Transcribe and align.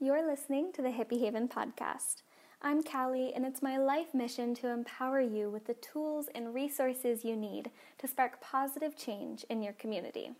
You're 0.00 0.26
listening 0.26 0.72
to 0.72 0.82
the 0.82 0.88
Hippie 0.88 1.20
Haven 1.20 1.48
podcast. 1.48 2.22
I'm 2.60 2.82
Callee, 2.82 3.30
and 3.34 3.46
it's 3.46 3.62
my 3.62 3.78
life 3.78 4.12
mission 4.12 4.52
to 4.56 4.68
empower 4.68 5.20
you 5.20 5.48
with 5.48 5.66
the 5.66 5.74
tools 5.74 6.28
and 6.34 6.52
resources 6.52 7.24
you 7.24 7.36
need 7.36 7.70
to 7.98 8.08
spark 8.08 8.40
positive 8.40 8.96
change 8.96 9.44
in 9.48 9.62
your 9.62 9.72
community. 9.74 10.32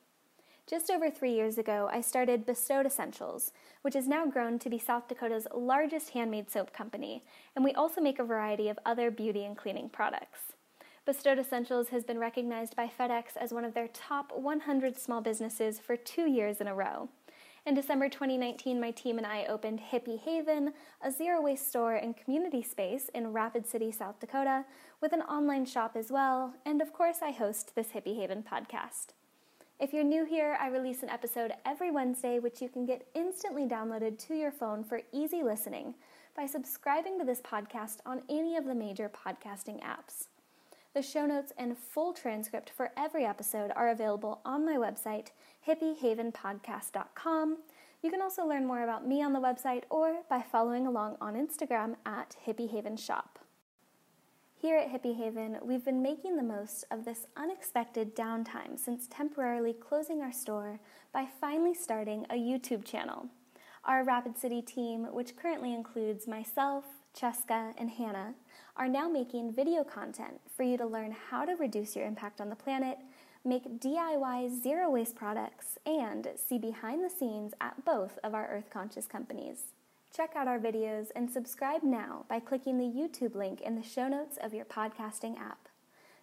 Just 0.66 0.90
over 0.90 1.08
three 1.08 1.32
years 1.32 1.56
ago, 1.56 1.88
I 1.90 2.00
started 2.00 2.44
Bestowed 2.44 2.84
Essentials, 2.84 3.52
which 3.82 3.94
has 3.94 4.08
now 4.08 4.26
grown 4.26 4.58
to 4.58 4.68
be 4.68 4.76
South 4.76 5.06
Dakota's 5.06 5.46
largest 5.54 6.10
handmade 6.10 6.50
soap 6.50 6.72
company, 6.72 7.22
and 7.54 7.64
we 7.64 7.72
also 7.74 8.00
make 8.00 8.18
a 8.18 8.24
variety 8.24 8.68
of 8.68 8.78
other 8.84 9.08
beauty 9.08 9.44
and 9.44 9.56
cleaning 9.56 9.88
products. 9.88 10.40
Bestowed 11.06 11.38
Essentials 11.38 11.90
has 11.90 12.02
been 12.02 12.18
recognized 12.18 12.74
by 12.74 12.90
FedEx 12.98 13.36
as 13.36 13.52
one 13.52 13.64
of 13.64 13.74
their 13.74 13.88
top 13.88 14.32
100 14.34 14.98
small 14.98 15.20
businesses 15.20 15.78
for 15.78 15.96
two 15.96 16.28
years 16.28 16.60
in 16.60 16.66
a 16.66 16.74
row. 16.74 17.08
In 17.66 17.74
December 17.74 18.10
2019, 18.10 18.78
my 18.78 18.90
team 18.90 19.16
and 19.16 19.26
I 19.26 19.46
opened 19.46 19.80
Hippie 19.80 20.20
Haven, 20.20 20.74
a 21.02 21.10
zero 21.10 21.40
waste 21.40 21.66
store 21.66 21.94
and 21.94 22.14
community 22.14 22.62
space 22.62 23.08
in 23.14 23.32
Rapid 23.32 23.66
City, 23.66 23.90
South 23.90 24.20
Dakota, 24.20 24.66
with 25.00 25.14
an 25.14 25.22
online 25.22 25.64
shop 25.64 25.92
as 25.96 26.12
well, 26.12 26.52
and 26.66 26.82
of 26.82 26.92
course, 26.92 27.20
I 27.22 27.30
host 27.30 27.74
this 27.74 27.88
Hippie 27.88 28.16
Haven 28.16 28.42
podcast. 28.42 29.14
If 29.80 29.94
you're 29.94 30.04
new 30.04 30.26
here, 30.26 30.58
I 30.60 30.68
release 30.68 31.02
an 31.02 31.08
episode 31.08 31.54
every 31.64 31.90
Wednesday, 31.90 32.38
which 32.38 32.60
you 32.60 32.68
can 32.68 32.84
get 32.84 33.08
instantly 33.14 33.64
downloaded 33.64 34.18
to 34.26 34.34
your 34.34 34.52
phone 34.52 34.84
for 34.84 35.00
easy 35.10 35.42
listening 35.42 35.94
by 36.36 36.44
subscribing 36.44 37.18
to 37.18 37.24
this 37.24 37.40
podcast 37.40 38.00
on 38.04 38.20
any 38.28 38.58
of 38.58 38.66
the 38.66 38.74
major 38.74 39.08
podcasting 39.08 39.82
apps. 39.82 40.26
The 40.94 41.02
show 41.02 41.26
notes 41.26 41.52
and 41.58 41.76
full 41.76 42.12
transcript 42.12 42.70
for 42.70 42.92
every 42.96 43.24
episode 43.24 43.72
are 43.74 43.88
available 43.88 44.40
on 44.44 44.64
my 44.64 44.76
website, 44.76 45.30
hippiehavenpodcast.com. 45.66 47.58
You 48.00 48.10
can 48.12 48.22
also 48.22 48.46
learn 48.46 48.64
more 48.64 48.84
about 48.84 49.04
me 49.04 49.20
on 49.20 49.32
the 49.32 49.40
website 49.40 49.82
or 49.90 50.20
by 50.30 50.40
following 50.40 50.86
along 50.86 51.16
on 51.20 51.34
Instagram 51.34 51.96
at 52.06 52.36
hippiehavenshop. 52.46 53.40
Here 54.54 54.76
at 54.76 54.88
Hippie 54.92 55.16
Haven, 55.16 55.58
we've 55.64 55.84
been 55.84 56.00
making 56.00 56.36
the 56.36 56.44
most 56.44 56.84
of 56.92 57.04
this 57.04 57.26
unexpected 57.36 58.14
downtime 58.14 58.78
since 58.78 59.08
temporarily 59.08 59.72
closing 59.72 60.22
our 60.22 60.32
store 60.32 60.78
by 61.12 61.26
finally 61.40 61.74
starting 61.74 62.24
a 62.30 62.34
YouTube 62.34 62.84
channel. 62.84 63.26
Our 63.84 64.04
Rapid 64.04 64.38
City 64.38 64.62
team, 64.62 65.12
which 65.12 65.36
currently 65.36 65.74
includes 65.74 66.28
myself, 66.28 66.84
Cheska, 67.18 67.74
and 67.76 67.90
Hannah, 67.90 68.34
are 68.76 68.88
now 68.88 69.08
making 69.08 69.52
video 69.52 69.84
content 69.84 70.40
for 70.56 70.64
you 70.64 70.76
to 70.76 70.86
learn 70.86 71.14
how 71.30 71.44
to 71.44 71.54
reduce 71.54 71.94
your 71.94 72.04
impact 72.04 72.40
on 72.40 72.48
the 72.48 72.56
planet, 72.56 72.98
make 73.44 73.80
DIY 73.80 74.62
zero 74.62 74.90
waste 74.90 75.14
products, 75.14 75.78
and 75.86 76.28
see 76.36 76.58
behind 76.58 77.04
the 77.04 77.10
scenes 77.10 77.54
at 77.60 77.84
both 77.84 78.18
of 78.24 78.34
our 78.34 78.48
Earth 78.48 78.70
Conscious 78.70 79.06
companies. 79.06 79.72
Check 80.14 80.32
out 80.34 80.48
our 80.48 80.58
videos 80.58 81.08
and 81.14 81.30
subscribe 81.30 81.82
now 81.82 82.24
by 82.28 82.40
clicking 82.40 82.78
the 82.78 82.84
YouTube 82.84 83.34
link 83.34 83.60
in 83.60 83.76
the 83.76 83.82
show 83.82 84.08
notes 84.08 84.38
of 84.42 84.54
your 84.54 84.64
podcasting 84.64 85.38
app. 85.38 85.68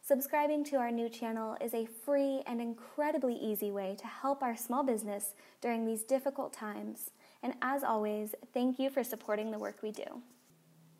Subscribing 0.03 0.65
to 0.65 0.77
our 0.77 0.91
new 0.91 1.08
channel 1.08 1.55
is 1.61 1.73
a 1.73 1.86
free 1.86 2.41
and 2.47 2.59
incredibly 2.59 3.36
easy 3.36 3.69
way 3.69 3.95
to 3.99 4.08
help 4.08 4.41
our 4.41 4.58
small 4.58 4.83
business 4.83 5.36
during 5.61 5.86
these 5.86 6.03
difficult 6.03 6.52
times. 6.52 7.11
And 7.43 7.53
as 7.61 7.83
always, 7.83 8.33
thank 8.53 8.80
you 8.80 8.89
for 8.89 9.03
supporting 9.03 9.52
the 9.52 9.59
work 9.59 9.77
we 9.81 9.91
do. 9.91 10.21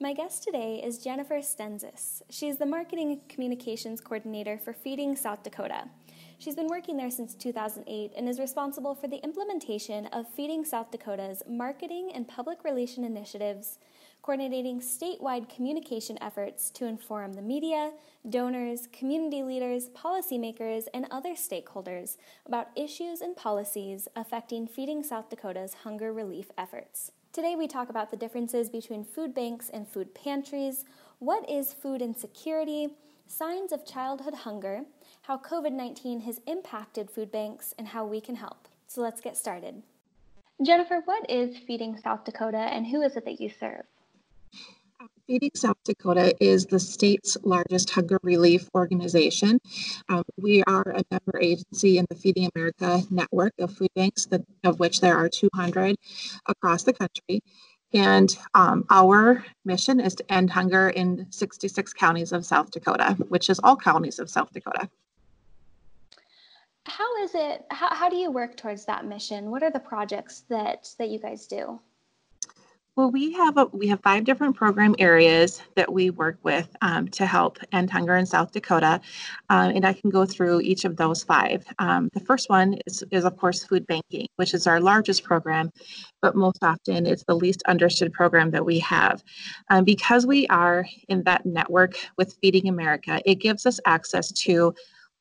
My 0.02 0.14
guest 0.14 0.42
today 0.42 0.82
is 0.84 0.98
Jennifer 0.98 1.42
Stensaas. 1.44 2.24
She 2.28 2.50
is 2.50 2.58
the 2.58 2.66
Marketing 2.66 3.12
and 3.12 3.30
Communications 3.30 4.02
Coordinator 4.02 4.58
for 4.58 4.74
Feeding 4.74 5.16
South 5.16 5.44
Dakota. 5.44 5.90
She's 6.40 6.56
been 6.56 6.70
working 6.70 6.98
there 6.98 7.12
since 7.12 7.36
2008 7.36 8.14
and 8.18 8.28
is 8.28 8.40
responsible 8.40 8.96
for 8.96 9.08
the 9.08 9.24
implementation 9.24 10.08
of 10.08 10.28
Feeding 10.28 10.66
South 10.66 10.90
Dakota's 10.90 11.44
marketing 11.48 12.10
and 12.16 12.28
public 12.28 12.64
relation 12.64 13.04
initiatives, 13.04 13.78
coordinating 14.24 14.80
statewide 14.80 15.54
communication 15.54 16.18
efforts 16.20 16.72
to 16.72 16.88
inform 16.88 17.34
the 17.34 17.44
media, 17.44 17.92
donors, 18.28 18.88
community 18.92 19.44
leaders, 19.44 19.90
policymakers, 19.90 20.86
and 20.96 21.06
other 21.12 21.36
stakeholders 21.36 22.18
about 22.48 22.70
issues 22.76 23.22
and 23.22 23.36
policies 23.36 24.08
affecting 24.16 24.66
Feeding 24.66 25.04
South 25.04 25.30
Dakota's 25.30 25.76
hunger 25.84 26.12
relief 26.12 26.50
efforts. 26.58 27.12
Today, 27.34 27.56
we 27.56 27.66
talk 27.66 27.90
about 27.90 28.12
the 28.12 28.18
differences 28.18 28.70
between 28.70 29.06
food 29.06 29.34
banks 29.34 29.70
and 29.70 29.88
food 29.88 30.14
pantries, 30.14 30.84
what 31.20 31.50
is 31.50 31.72
food 31.72 32.02
insecurity, 32.02 32.90
signs 33.26 33.72
of 33.72 33.86
childhood 33.86 34.34
hunger, 34.34 34.82
how 35.22 35.38
COVID 35.38 35.72
19 35.72 36.20
has 36.22 36.42
impacted 36.46 37.10
food 37.10 37.32
banks, 37.32 37.74
and 37.78 37.88
how 37.88 38.06
we 38.06 38.20
can 38.20 38.36
help. 38.36 38.68
So 38.86 39.00
let's 39.00 39.22
get 39.22 39.38
started. 39.38 39.82
Jennifer, 40.62 41.04
what 41.06 41.30
is 41.30 41.58
Feeding 41.58 41.96
South 41.96 42.26
Dakota 42.26 42.58
and 42.58 42.86
who 42.86 43.02
is 43.02 43.16
it 43.16 43.24
that 43.24 43.40
you 43.40 43.50
serve? 43.50 43.86
Feeding 45.32 45.52
South 45.56 45.78
Dakota 45.86 46.36
is 46.44 46.66
the 46.66 46.78
state's 46.78 47.38
largest 47.44 47.90
hunger 47.92 48.20
relief 48.22 48.68
organization. 48.76 49.62
Um, 50.10 50.24
we 50.36 50.62
are 50.64 50.82
a 50.82 51.04
member 51.10 51.40
agency 51.40 51.98
in 51.98 52.06
the 52.10 52.18
Feeding 52.18 52.50
America 52.54 53.02
network 53.10 53.54
of 53.58 53.72
food 53.72 53.92
banks, 53.96 54.26
that, 54.26 54.42
of 54.66 54.82
which 54.82 55.00
there 55.00 55.16
are 55.16 55.30
200 55.30 55.96
across 56.48 56.84
the 56.84 56.92
country. 56.92 57.42
And 57.94 58.38
um, 58.54 58.84
our 58.90 59.46
mission 59.64 60.02
is 60.02 60.16
to 60.16 60.30
end 60.30 60.50
hunger 60.50 60.90
in 60.90 61.28
66 61.30 61.94
counties 61.94 62.34
of 62.34 62.46
South 62.46 62.70
Dakota, 62.70 63.14
which 63.30 63.50
is 63.50 63.58
all 63.64 63.78
counties 63.78 64.20
of 64.20 64.30
South 64.30 64.52
Dakota. 64.52 64.90
How 66.88 67.24
is 67.24 67.36
it? 67.36 67.64
How, 67.70 67.96
how 67.96 68.10
do 68.10 68.18
you 68.18 68.32
work 68.32 68.58
towards 68.58 68.84
that 68.84 69.06
mission? 69.06 69.50
What 69.50 69.64
are 69.64 69.72
the 69.72 69.80
projects 69.80 70.42
that 70.50 70.90
that 70.98 71.08
you 71.08 71.20
guys 71.20 71.48
do? 71.48 71.80
Well, 72.98 73.10
we 73.10 73.32
have 73.34 73.58
a, 73.58 73.66
we 73.68 73.88
have 73.88 74.02
five 74.02 74.26
different 74.26 74.58
program 74.58 74.96
areas 75.00 75.62
that 75.78 75.94
we 75.94 76.10
work 76.10 76.38
with 76.44 76.68
um, 76.82 77.08
to 77.10 77.26
help 77.26 77.58
end 77.72 77.90
hunger 77.90 78.18
in 78.18 78.26
South 78.26 78.52
Dakota, 78.52 79.00
uh, 79.50 79.72
and 79.74 79.86
I 79.86 79.94
can 79.94 80.10
go 80.10 80.26
through 80.26 80.60
each 80.60 80.84
of 80.84 80.98
those 80.98 81.24
five. 81.24 81.64
Um, 81.80 82.10
the 82.14 82.20
first 82.20 82.50
one 82.50 82.80
is, 82.86 83.02
is 83.10 83.24
of 83.24 83.38
course 83.38 83.64
food 83.64 83.88
banking, 83.88 84.28
which 84.36 84.54
is 84.54 84.68
our 84.68 84.82
largest 84.82 85.24
program, 85.24 85.72
but 86.22 86.36
most 86.36 86.58
often 86.64 87.06
it's 87.06 87.24
the 87.24 87.34
least 87.34 87.64
understood 87.66 88.12
program 88.12 88.52
that 88.52 88.66
we 88.66 88.80
have. 88.80 89.24
Um, 89.70 89.86
because 89.86 90.26
we 90.26 90.46
are 90.48 90.86
in 91.08 91.24
that 91.24 91.46
network 91.46 91.96
with 92.18 92.36
Feeding 92.42 92.68
America, 92.68 93.22
it 93.26 93.36
gives 93.36 93.66
us 93.66 93.80
access 93.86 94.34
to 94.34 94.74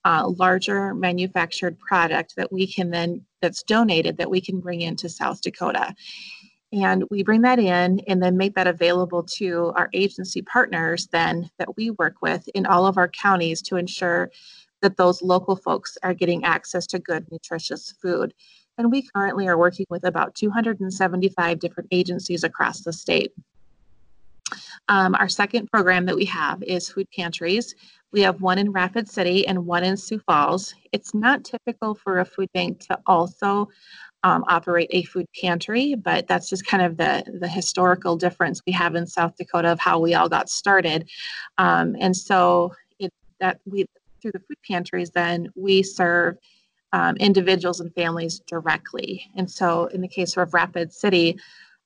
uh, 0.04 0.26
larger 0.38 0.92
manufactured 0.92 1.78
product 1.78 2.34
that 2.36 2.52
we 2.52 2.66
can 2.66 2.90
then 2.90 3.24
that's 3.40 3.62
donated 3.62 4.16
that 4.16 4.30
we 4.30 4.40
can 4.40 4.58
bring 4.58 4.80
into 4.80 5.08
South 5.08 5.40
Dakota. 5.40 5.94
And 6.72 7.04
we 7.10 7.24
bring 7.24 7.42
that 7.42 7.58
in 7.58 8.00
and 8.06 8.22
then 8.22 8.36
make 8.36 8.54
that 8.54 8.68
available 8.68 9.24
to 9.38 9.72
our 9.74 9.90
agency 9.92 10.40
partners 10.42 11.08
then 11.10 11.50
that 11.58 11.76
we 11.76 11.90
work 11.90 12.16
with 12.22 12.48
in 12.54 12.64
all 12.66 12.86
of 12.86 12.96
our 12.96 13.08
counties 13.08 13.60
to 13.62 13.76
ensure 13.76 14.30
that 14.80 14.96
those 14.96 15.20
local 15.20 15.56
folks 15.56 15.98
are 16.02 16.14
getting 16.14 16.44
access 16.44 16.86
to 16.86 16.98
good, 16.98 17.26
nutritious 17.30 17.92
food. 18.00 18.32
And 18.78 18.90
we 18.90 19.02
currently 19.02 19.48
are 19.48 19.58
working 19.58 19.86
with 19.90 20.04
about 20.04 20.34
275 20.34 21.58
different 21.58 21.88
agencies 21.90 22.44
across 22.44 22.80
the 22.80 22.92
state. 22.92 23.32
Um, 24.88 25.14
our 25.16 25.28
second 25.28 25.70
program 25.70 26.06
that 26.06 26.16
we 26.16 26.24
have 26.26 26.62
is 26.62 26.88
food 26.88 27.06
pantries. 27.14 27.74
We 28.12 28.22
have 28.22 28.40
one 28.40 28.58
in 28.58 28.72
Rapid 28.72 29.08
City 29.08 29.46
and 29.46 29.66
one 29.66 29.84
in 29.84 29.96
Sioux 29.96 30.18
Falls. 30.18 30.74
It's 30.92 31.14
not 31.14 31.44
typical 31.44 31.94
for 31.94 32.18
a 32.18 32.24
food 32.24 32.50
bank 32.52 32.80
to 32.88 32.98
also 33.06 33.68
um, 34.22 34.44
operate 34.48 34.88
a 34.90 35.02
food 35.04 35.26
pantry, 35.40 35.94
but 35.94 36.26
that's 36.26 36.48
just 36.48 36.66
kind 36.66 36.82
of 36.82 36.96
the, 36.96 37.24
the 37.40 37.48
historical 37.48 38.16
difference 38.16 38.60
we 38.66 38.72
have 38.72 38.94
in 38.94 39.06
South 39.06 39.34
Dakota 39.36 39.72
of 39.72 39.80
how 39.80 39.98
we 39.98 40.14
all 40.14 40.28
got 40.28 40.48
started. 40.48 41.08
Um, 41.58 41.96
and 41.98 42.16
so 42.16 42.72
it, 42.98 43.12
that 43.40 43.60
we 43.64 43.86
through 44.20 44.32
the 44.32 44.40
food 44.40 44.58
pantries, 44.66 45.10
then 45.10 45.48
we 45.56 45.82
serve 45.82 46.36
um, 46.92 47.16
individuals 47.16 47.80
and 47.80 47.94
families 47.94 48.40
directly. 48.46 49.26
And 49.36 49.50
so 49.50 49.86
in 49.86 50.00
the 50.00 50.08
case 50.08 50.36
of 50.36 50.52
Rapid 50.52 50.92
City, 50.92 51.38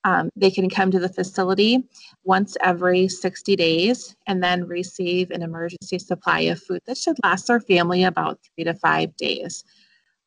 um, 0.04 0.28
they 0.36 0.50
can 0.50 0.68
come 0.68 0.90
to 0.90 0.98
the 0.98 1.08
facility 1.08 1.82
once 2.24 2.56
every 2.62 3.08
60 3.08 3.56
days 3.56 4.14
and 4.26 4.42
then 4.42 4.66
receive 4.66 5.30
an 5.30 5.42
emergency 5.42 5.98
supply 5.98 6.40
of 6.40 6.62
food 6.62 6.80
that 6.86 6.98
should 6.98 7.16
last 7.24 7.46
their 7.46 7.60
family 7.60 8.04
about 8.04 8.38
three 8.54 8.64
to 8.64 8.74
five 8.74 9.16
days. 9.16 9.64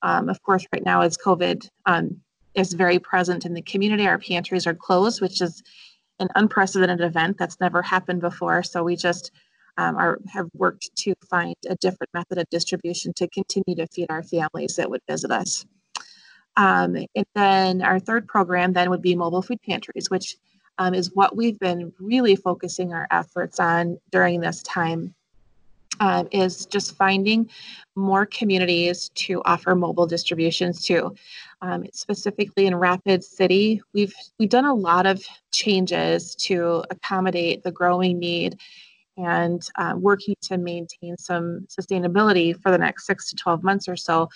Um, 0.02 0.30
of 0.30 0.42
course, 0.44 0.66
right 0.74 0.86
now, 0.86 1.02
as 1.02 1.18
COVID 1.18 1.70
um, 1.86 2.22
is 2.56 2.74
very 2.74 3.00
present 3.00 3.46
in 3.46 3.54
the 3.54 3.62
community, 3.62 4.08
our 4.08 4.20
pantries 4.20 4.68
are 4.68 4.76
closed, 4.76 5.22
which 5.22 5.42
is 5.42 5.64
an 6.20 6.28
unprecedented 6.36 7.02
event 7.02 7.38
that's 7.38 7.60
never 7.60 7.82
happened 7.82 8.22
before. 8.22 8.64
So 8.64 8.84
we 8.84 8.96
just 8.96 9.32
um, 9.78 9.96
are, 9.96 10.20
have 10.28 10.48
worked 10.54 10.90
to 10.98 11.14
find 11.30 11.56
a 11.70 11.76
different 11.76 12.14
method 12.14 12.38
of 12.40 12.50
distribution 12.50 13.14
to 13.14 13.28
continue 13.30 13.76
to 13.76 13.88
feed 13.88 14.08
our 14.10 14.24
families 14.24 14.76
that 14.76 14.90
would 14.90 15.02
visit 15.08 15.32
us. 15.32 15.66
Um, 16.56 16.96
and 17.16 17.26
then 17.36 17.82
our 17.84 18.00
third 18.00 18.28
program 18.28 18.74
then 18.74 18.90
would 18.90 19.04
be 19.04 19.16
mobile 19.16 19.44
food 19.44 19.62
pantries, 19.62 20.10
which 20.10 20.38
um, 20.80 20.94
is 20.96 21.14
what 21.14 21.36
we've 21.36 21.60
been 21.60 21.94
really 22.00 22.36
focusing 22.36 22.94
our 22.94 23.08
efforts 23.12 23.60
on 23.60 24.00
during 24.12 24.42
this 24.42 24.64
time 24.64 25.14
um, 26.00 26.28
is 26.32 26.66
just 26.66 26.96
finding 26.96 27.50
more 27.96 28.26
communities 28.26 29.10
to 29.16 29.42
offer 29.46 29.76
mobile 29.76 30.06
distributions 30.06 30.84
to. 30.86 31.14
Um, 31.62 31.86
specifically 31.94 32.68
in 32.68 32.76
Rapid 32.76 33.24
City, 33.24 33.82
we've 33.94 34.14
we've 34.38 34.50
done 34.50 34.66
a 34.66 34.74
lot 34.74 35.06
of 35.06 35.24
changes 35.52 36.36
to 36.36 36.84
accommodate 36.92 37.64
the 37.64 37.72
growing 37.72 38.20
need 38.20 38.60
and 39.18 39.68
uh, 39.78 39.94
working 39.98 40.36
to 40.42 40.58
maintain 40.58 41.18
some 41.18 41.66
sustainability 41.68 42.60
for 42.62 42.72
the 42.72 42.78
next 42.78 43.08
six 43.08 43.30
to 43.30 43.36
12 43.36 43.64
months 43.64 43.88
or 43.88 43.96
so. 43.96 44.30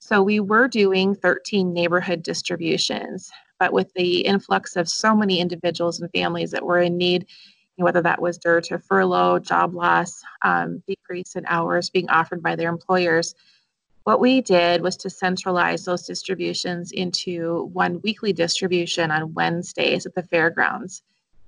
So 0.00 0.22
we 0.22 0.40
were 0.40 0.68
doing 0.68 1.14
13 1.14 1.72
neighborhood 1.72 2.22
distributions, 2.22 3.30
but 3.58 3.72
with 3.72 3.92
the 3.94 4.20
influx 4.20 4.76
of 4.76 4.88
so 4.88 5.14
many 5.16 5.40
individuals 5.40 6.00
and 6.00 6.10
families 6.12 6.50
that 6.50 6.64
were 6.64 6.80
in 6.80 6.96
need, 6.96 7.26
whether 7.76 8.00
that 8.02 8.20
was 8.20 8.38
due 8.38 8.60
to 8.60 8.78
furlough, 8.78 9.38
job 9.38 9.74
loss, 9.74 10.22
um, 10.42 10.82
decrease 10.86 11.36
in 11.36 11.44
hours 11.46 11.90
being 11.90 12.08
offered 12.08 12.42
by 12.42 12.56
their 12.56 12.70
employers. 12.70 13.34
What 14.04 14.20
we 14.20 14.40
did 14.40 14.82
was 14.82 14.96
to 14.98 15.10
centralize 15.10 15.84
those 15.84 16.06
distributions 16.06 16.92
into 16.92 17.68
one 17.72 18.00
weekly 18.02 18.32
distribution 18.32 19.10
on 19.10 19.34
Wednesdays 19.34 20.06
at 20.06 20.14
the 20.14 20.22
fairgrounds. 20.22 21.02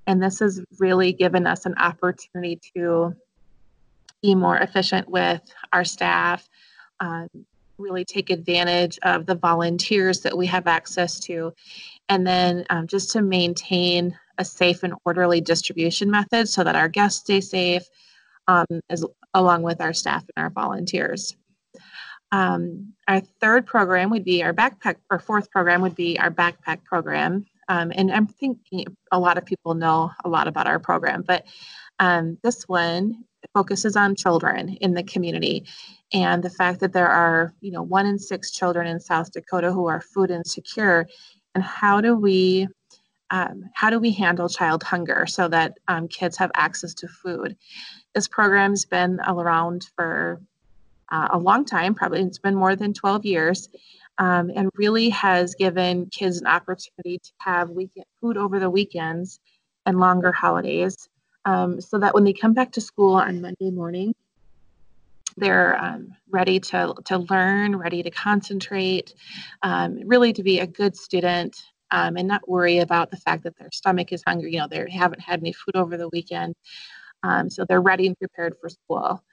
And 0.07 0.21
this 0.21 0.39
has 0.39 0.61
really 0.77 1.13
given 1.13 1.47
us 1.47 1.65
an 1.65 1.75
opportunity 1.77 2.59
to 2.75 3.15
be 4.21 4.35
more 4.35 4.57
efficient 4.57 5.07
with 5.09 5.41
our 5.71 5.85
staff, 5.85 6.47
um, 6.99 7.29
really 7.77 8.03
take 8.03 8.29
advantage 8.29 8.99
of 9.03 9.25
the 9.25 9.35
volunteers 9.35 10.19
that 10.21 10.37
we 10.37 10.45
have 10.47 10.67
access 10.67 11.19
to, 11.21 11.53
and 12.09 12.27
then 12.27 12.65
um, 12.69 12.87
just 12.87 13.11
to 13.11 13.21
maintain 13.21 14.17
a 14.39 14.45
safe 14.45 14.81
and 14.83 14.95
orderly 15.05 15.41
distribution 15.41 16.09
method 16.09 16.49
so 16.49 16.63
that 16.63 16.75
our 16.75 16.87
guests 16.87 17.19
stay 17.19 17.41
safe, 17.41 17.83
um, 18.47 18.65
as, 18.89 19.05
along 19.33 19.61
with 19.61 19.79
our 19.81 19.93
staff 19.93 20.23
and 20.35 20.43
our 20.43 20.49
volunteers. 20.49 21.35
Um, 22.31 22.93
our 23.07 23.21
third 23.41 23.65
program 23.65 24.09
would 24.11 24.23
be 24.23 24.43
our 24.43 24.53
backpack, 24.53 24.95
or 25.11 25.19
fourth 25.19 25.51
program 25.51 25.81
would 25.81 25.95
be 25.95 26.17
our 26.19 26.31
backpack 26.31 26.83
program. 26.83 27.45
Um, 27.67 27.91
and 27.95 28.11
I'm 28.11 28.27
thinking 28.27 28.85
a 29.11 29.19
lot 29.19 29.37
of 29.37 29.45
people 29.45 29.73
know 29.75 30.11
a 30.25 30.29
lot 30.29 30.47
about 30.47 30.67
our 30.67 30.79
program, 30.79 31.23
but 31.27 31.45
um, 31.99 32.37
this 32.43 32.63
one 32.67 33.23
focuses 33.53 33.95
on 33.95 34.15
children 34.15 34.69
in 34.81 34.93
the 34.93 35.03
community 35.03 35.65
and 36.13 36.43
the 36.43 36.49
fact 36.49 36.79
that 36.79 36.93
there 36.93 37.07
are, 37.07 37.53
you 37.61 37.71
know, 37.71 37.83
one 37.83 38.05
in 38.05 38.17
six 38.17 38.51
children 38.51 38.87
in 38.87 38.99
South 38.99 39.31
Dakota 39.31 39.71
who 39.71 39.87
are 39.87 40.01
food 40.01 40.31
insecure. 40.31 41.07
And 41.55 41.63
how 41.63 42.01
do 42.01 42.15
we 42.15 42.67
um, 43.31 43.69
how 43.73 43.89
do 43.89 43.99
we 43.99 44.11
handle 44.11 44.49
child 44.49 44.83
hunger 44.83 45.25
so 45.27 45.47
that 45.47 45.77
um, 45.87 46.07
kids 46.07 46.37
have 46.37 46.51
access 46.55 46.93
to 46.95 47.07
food? 47.07 47.55
This 48.15 48.27
program's 48.27 48.85
been 48.85 49.19
around 49.27 49.89
for 49.95 50.41
uh, 51.11 51.29
a 51.31 51.37
long 51.37 51.65
time, 51.65 51.93
probably 51.93 52.21
it's 52.21 52.39
been 52.39 52.55
more 52.55 52.75
than 52.75 52.93
12 52.93 53.25
years, 53.25 53.69
um, 54.17 54.51
and 54.55 54.69
really 54.75 55.09
has 55.09 55.55
given 55.55 56.07
kids 56.07 56.39
an 56.39 56.47
opportunity 56.47 57.19
to 57.19 57.31
have 57.37 57.69
weekend 57.69 58.05
food 58.21 58.37
over 58.37 58.59
the 58.59 58.69
weekends 58.69 59.39
and 59.85 59.99
longer 59.99 60.31
holidays 60.31 61.09
um, 61.45 61.79
so 61.79 61.97
that 61.99 62.13
when 62.13 62.23
they 62.23 62.33
come 62.33 62.53
back 62.53 62.71
to 62.73 62.81
school 62.81 63.15
on 63.15 63.41
Monday 63.41 63.71
morning, 63.71 64.13
they're 65.37 65.81
um, 65.81 66.13
ready 66.29 66.59
to, 66.59 66.93
to 67.05 67.17
learn, 67.17 67.75
ready 67.77 68.03
to 68.03 68.11
concentrate, 68.11 69.13
um, 69.61 70.01
really 70.05 70.33
to 70.33 70.43
be 70.43 70.59
a 70.59 70.67
good 70.67 70.97
student 70.97 71.63
um, 71.91 72.17
and 72.17 72.27
not 72.27 72.47
worry 72.47 72.79
about 72.79 73.11
the 73.11 73.17
fact 73.17 73.43
that 73.43 73.57
their 73.57 73.69
stomach 73.71 74.11
is 74.11 74.23
hungry. 74.25 74.53
You 74.53 74.59
know, 74.59 74.67
they 74.67 74.89
haven't 74.89 75.21
had 75.21 75.39
any 75.39 75.53
food 75.53 75.75
over 75.75 75.97
the 75.97 76.09
weekend. 76.09 76.55
Um, 77.23 77.49
so 77.49 77.65
they're 77.65 77.81
ready 77.81 78.07
and 78.07 78.17
prepared 78.17 78.55
for 78.61 78.69
school. 78.69 79.23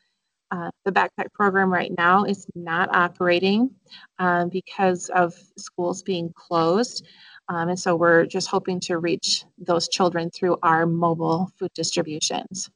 Uh, 0.51 0.71
the 0.85 0.93
backpack 0.93 1.33
program 1.33 1.73
right 1.73 1.93
now 1.97 2.25
is 2.25 2.47
not 2.55 2.95
operating 2.95 3.71
um, 4.19 4.49
because 4.49 5.09
of 5.11 5.35
schools 5.59 6.03
being 6.03 6.33
closed. 6.35 7.05
Um, 7.49 7.71
and 7.71 7.79
so 7.79 7.97
we're 7.97 8.27
just 8.27 8.49
hoping 8.49 8.81
to 8.81 8.99
reach 8.99 9.45
those 9.59 9.89
children 9.89 10.31
through 10.31 10.57
our 10.63 10.87
mobile 10.87 11.51
food 11.59 11.71
distributions. 11.75 12.71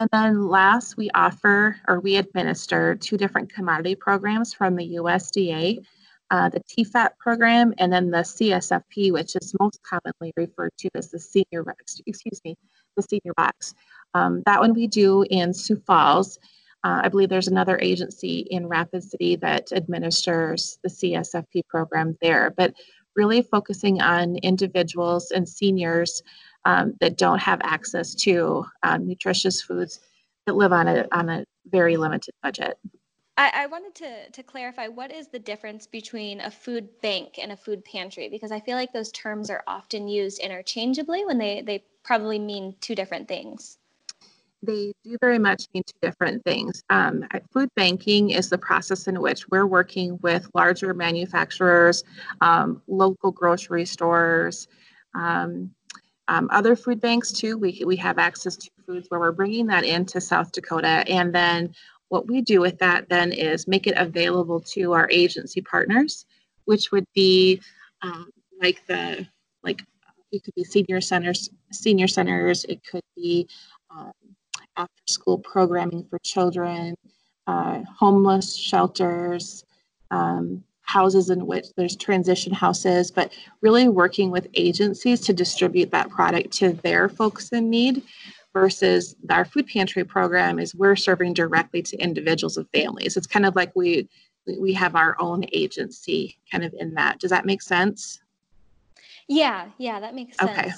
And 0.00 0.08
then 0.12 0.48
last, 0.48 0.96
we 0.96 1.10
offer 1.14 1.76
or 1.86 2.00
we 2.00 2.16
administer 2.16 2.94
two 2.96 3.16
different 3.16 3.52
commodity 3.52 3.94
programs 3.94 4.54
from 4.54 4.74
the 4.74 4.96
USDA 4.96 5.84
uh, 6.30 6.48
the 6.48 6.60
TEFAP 6.60 7.10
program, 7.18 7.74
and 7.78 7.92
then 7.92 8.10
the 8.10 8.18
CSFP, 8.18 9.12
which 9.12 9.34
is 9.36 9.54
most 9.60 9.80
commonly 9.82 10.32
referred 10.36 10.72
to 10.78 10.88
as 10.94 11.10
the 11.10 11.18
senior, 11.18 11.64
excuse 12.06 12.40
me, 12.44 12.56
the 12.96 13.02
senior 13.02 13.34
box. 13.36 13.74
Um, 14.14 14.42
that 14.46 14.60
one 14.60 14.74
we 14.74 14.86
do 14.86 15.24
in 15.30 15.52
Sioux 15.52 15.82
Falls. 15.86 16.38
Uh, 16.82 17.02
I 17.04 17.08
believe 17.08 17.28
there's 17.28 17.48
another 17.48 17.78
agency 17.80 18.46
in 18.50 18.66
Rapid 18.66 19.02
City 19.02 19.36
that 19.36 19.72
administers 19.72 20.78
the 20.82 20.88
CSFP 20.88 21.66
program 21.68 22.16
there, 22.22 22.54
but 22.56 22.74
really 23.16 23.42
focusing 23.42 24.00
on 24.00 24.36
individuals 24.36 25.30
and 25.30 25.48
seniors 25.48 26.22
um, 26.64 26.94
that 27.00 27.18
don't 27.18 27.40
have 27.40 27.60
access 27.62 28.14
to 28.14 28.64
um, 28.82 29.06
nutritious 29.06 29.60
foods 29.60 30.00
that 30.46 30.54
live 30.54 30.72
on 30.72 30.88
a, 30.88 31.06
on 31.12 31.28
a 31.28 31.44
very 31.66 31.96
limited 31.96 32.34
budget. 32.42 32.78
I, 33.40 33.62
I, 33.62 33.66
wanted 33.68 33.94
to, 33.94 34.30
to 34.32 34.42
clarify 34.42 34.88
what 34.88 35.10
is 35.10 35.28
the 35.28 35.38
difference 35.38 35.86
between 35.86 36.42
a 36.42 36.50
food 36.50 36.86
bank 37.00 37.38
and 37.40 37.52
a 37.52 37.56
food 37.56 37.82
pantry? 37.86 38.28
Because 38.28 38.52
I 38.52 38.60
feel 38.60 38.76
like 38.76 38.92
those 38.92 39.10
terms 39.12 39.48
are 39.48 39.64
often 39.66 40.08
used 40.08 40.40
interchangeably 40.40 41.24
when 41.24 41.38
they, 41.38 41.62
they 41.62 41.82
probably 42.02 42.38
mean 42.38 42.74
two 42.82 42.94
different 42.94 43.28
things. 43.28 43.78
They 44.62 44.92
do 45.04 45.16
very 45.22 45.38
much 45.38 45.68
mean 45.72 45.84
two 45.86 45.96
different 46.02 46.44
things. 46.44 46.82
Um, 46.90 47.24
food 47.50 47.70
banking 47.76 48.28
is 48.28 48.50
the 48.50 48.58
process 48.58 49.08
in 49.08 49.18
which 49.22 49.48
we're 49.48 49.64
working 49.64 50.18
with 50.20 50.46
larger 50.52 50.92
manufacturers, 50.92 52.04
um, 52.42 52.82
local 52.88 53.30
grocery 53.30 53.86
stores, 53.86 54.68
um, 55.14 55.70
um 56.28 56.46
other 56.52 56.76
food 56.76 57.00
banks 57.00 57.32
too. 57.32 57.56
We, 57.56 57.82
we 57.86 57.96
have 57.96 58.18
access 58.18 58.56
to 58.56 58.70
foods 58.86 59.06
where 59.08 59.18
we're 59.18 59.32
bringing 59.32 59.66
that 59.68 59.84
into 59.84 60.20
South 60.20 60.52
Dakota 60.52 61.04
and 61.08 61.34
then 61.34 61.74
what 62.10 62.26
we 62.26 62.42
do 62.42 62.60
with 62.60 62.78
that 62.78 63.08
then 63.08 63.32
is 63.32 63.66
make 63.66 63.86
it 63.86 63.96
available 63.96 64.60
to 64.60 64.92
our 64.92 65.08
agency 65.10 65.62
partners, 65.62 66.26
which 66.64 66.92
would 66.92 67.06
be 67.14 67.62
um, 68.02 68.30
like 68.60 68.84
the 68.86 69.26
like 69.62 69.82
it 70.32 70.44
could 70.44 70.54
be 70.54 70.64
senior 70.64 71.00
centers, 71.00 71.48
senior 71.72 72.08
centers. 72.08 72.64
It 72.64 72.82
could 72.84 73.04
be 73.16 73.48
um, 73.90 74.12
after 74.76 75.02
school 75.08 75.38
programming 75.38 76.04
for 76.04 76.18
children, 76.20 76.96
uh, 77.46 77.80
homeless 77.96 78.56
shelters, 78.56 79.64
um, 80.10 80.64
houses 80.82 81.30
in 81.30 81.46
which 81.46 81.66
there's 81.76 81.94
transition 81.94 82.52
houses, 82.52 83.12
but 83.12 83.32
really 83.60 83.88
working 83.88 84.32
with 84.32 84.48
agencies 84.54 85.20
to 85.20 85.32
distribute 85.32 85.92
that 85.92 86.10
product 86.10 86.50
to 86.54 86.72
their 86.72 87.08
folks 87.08 87.50
in 87.50 87.70
need 87.70 88.02
versus 88.52 89.16
our 89.28 89.44
food 89.44 89.66
pantry 89.66 90.04
program 90.04 90.58
is 90.58 90.74
we're 90.74 90.96
serving 90.96 91.34
directly 91.34 91.82
to 91.82 91.96
individuals 91.98 92.56
and 92.56 92.68
families. 92.70 93.16
It's 93.16 93.26
kind 93.26 93.46
of 93.46 93.56
like 93.56 93.74
we 93.74 94.08
we 94.58 94.72
have 94.72 94.96
our 94.96 95.16
own 95.20 95.44
agency 95.52 96.38
kind 96.50 96.64
of 96.64 96.74
in 96.78 96.94
that. 96.94 97.20
Does 97.20 97.30
that 97.30 97.46
make 97.46 97.62
sense? 97.62 98.20
Yeah, 99.28 99.68
yeah, 99.78 100.00
that 100.00 100.14
makes 100.14 100.38
sense. 100.38 100.50
Okay. 100.50 100.72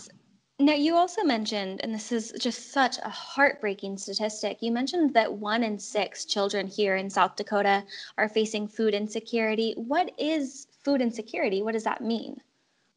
Now, 0.58 0.74
you 0.74 0.94
also 0.94 1.24
mentioned, 1.24 1.80
and 1.82 1.94
this 1.94 2.12
is 2.12 2.32
just 2.38 2.72
such 2.72 2.98
a 2.98 3.08
heartbreaking 3.08 3.98
statistic, 3.98 4.58
you 4.60 4.70
mentioned 4.70 5.14
that 5.14 5.32
one 5.32 5.64
in 5.64 5.78
six 5.78 6.24
children 6.24 6.66
here 6.66 6.96
in 6.96 7.08
South 7.08 7.34
Dakota 7.34 7.82
are 8.18 8.28
facing 8.28 8.68
food 8.68 8.94
insecurity. 8.94 9.72
What 9.76 10.12
is 10.18 10.68
food 10.84 11.00
insecurity? 11.00 11.62
What 11.62 11.72
does 11.72 11.84
that 11.84 12.02
mean? 12.02 12.36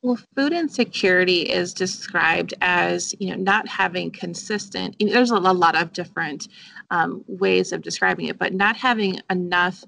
Well, 0.05 0.19
food 0.35 0.53
insecurity 0.53 1.41
is 1.49 1.73
described 1.73 2.53
as 2.61 3.15
you 3.19 3.31
know 3.31 3.41
not 3.41 3.67
having 3.67 4.11
consistent. 4.11 4.95
There's 4.99 5.31
a 5.31 5.39
lot 5.39 5.75
of 5.75 5.93
different 5.93 6.47
um, 6.91 7.25
ways 7.27 7.71
of 7.71 7.81
describing 7.81 8.27
it, 8.27 8.37
but 8.37 8.53
not 8.53 8.77
having 8.77 9.19
enough 9.31 9.83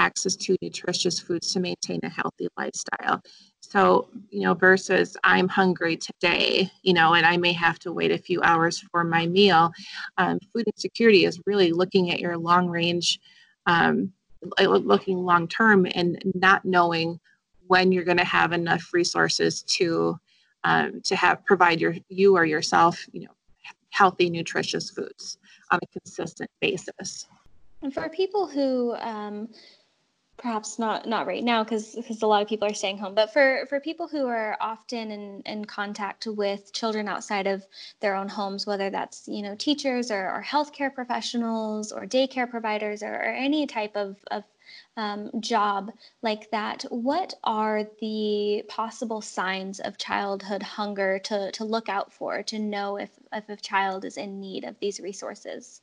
access 0.00 0.34
to 0.34 0.56
nutritious 0.60 1.20
foods 1.20 1.52
to 1.52 1.60
maintain 1.60 2.00
a 2.02 2.08
healthy 2.08 2.48
lifestyle. 2.58 3.22
So, 3.60 4.08
you 4.30 4.40
know, 4.40 4.54
versus 4.54 5.16
I'm 5.22 5.46
hungry 5.46 5.96
today, 5.96 6.68
you 6.82 6.92
know, 6.92 7.14
and 7.14 7.24
I 7.24 7.36
may 7.36 7.52
have 7.52 7.78
to 7.80 7.92
wait 7.92 8.10
a 8.10 8.18
few 8.18 8.42
hours 8.42 8.80
for 8.90 9.04
my 9.04 9.28
meal. 9.28 9.70
Um, 10.18 10.40
food 10.52 10.64
insecurity 10.66 11.26
is 11.26 11.40
really 11.46 11.70
looking 11.70 12.10
at 12.10 12.18
your 12.18 12.36
long 12.36 12.68
range, 12.68 13.20
um, 13.66 14.12
looking 14.58 15.18
long 15.18 15.46
term 15.46 15.86
and 15.94 16.20
not 16.34 16.64
knowing 16.64 17.20
when 17.70 17.92
you're 17.92 18.04
going 18.04 18.16
to 18.16 18.24
have 18.24 18.50
enough 18.52 18.92
resources 18.92 19.62
to 19.62 20.18
um, 20.64 21.00
to 21.02 21.14
have 21.14 21.44
provide 21.44 21.80
your 21.80 21.94
you 22.08 22.36
or 22.36 22.44
yourself 22.44 23.06
you 23.12 23.22
know 23.22 23.34
healthy 23.90 24.28
nutritious 24.28 24.90
foods 24.90 25.38
on 25.70 25.78
a 25.80 25.86
consistent 25.98 26.50
basis. 26.60 27.28
And 27.82 27.94
for 27.94 28.08
people 28.08 28.48
who 28.48 28.94
um, 28.96 29.48
perhaps 30.36 30.80
not 30.80 31.06
not 31.06 31.28
right 31.28 31.44
now 31.44 31.62
because 31.62 31.94
because 31.94 32.22
a 32.22 32.26
lot 32.26 32.42
of 32.42 32.48
people 32.48 32.66
are 32.66 32.74
staying 32.74 32.98
home 32.98 33.14
but 33.14 33.32
for 33.32 33.66
for 33.68 33.78
people 33.78 34.08
who 34.08 34.26
are 34.26 34.56
often 34.60 35.10
in 35.12 35.42
in 35.46 35.64
contact 35.64 36.26
with 36.26 36.72
children 36.72 37.06
outside 37.06 37.46
of 37.46 37.64
their 38.00 38.16
own 38.16 38.28
homes 38.28 38.66
whether 38.66 38.90
that's 38.90 39.28
you 39.28 39.42
know 39.42 39.54
teachers 39.54 40.10
or, 40.10 40.28
or 40.30 40.42
healthcare 40.42 40.92
professionals 40.92 41.92
or 41.92 42.06
daycare 42.06 42.50
providers 42.50 43.02
or, 43.02 43.14
or 43.14 43.32
any 43.46 43.66
type 43.66 43.94
of, 43.96 44.16
of 44.30 44.42
um, 45.00 45.30
job 45.40 45.90
like 46.20 46.50
that 46.50 46.84
what 46.90 47.32
are 47.42 47.84
the 48.00 48.62
possible 48.68 49.22
signs 49.22 49.80
of 49.80 49.96
childhood 49.96 50.62
hunger 50.62 51.18
to 51.18 51.50
to 51.52 51.64
look 51.64 51.88
out 51.88 52.12
for 52.12 52.42
to 52.42 52.58
know 52.58 52.98
if 52.98 53.10
if 53.32 53.48
a 53.48 53.56
child 53.56 54.04
is 54.04 54.18
in 54.18 54.38
need 54.40 54.64
of 54.64 54.78
these 54.78 55.00
resources 55.00 55.80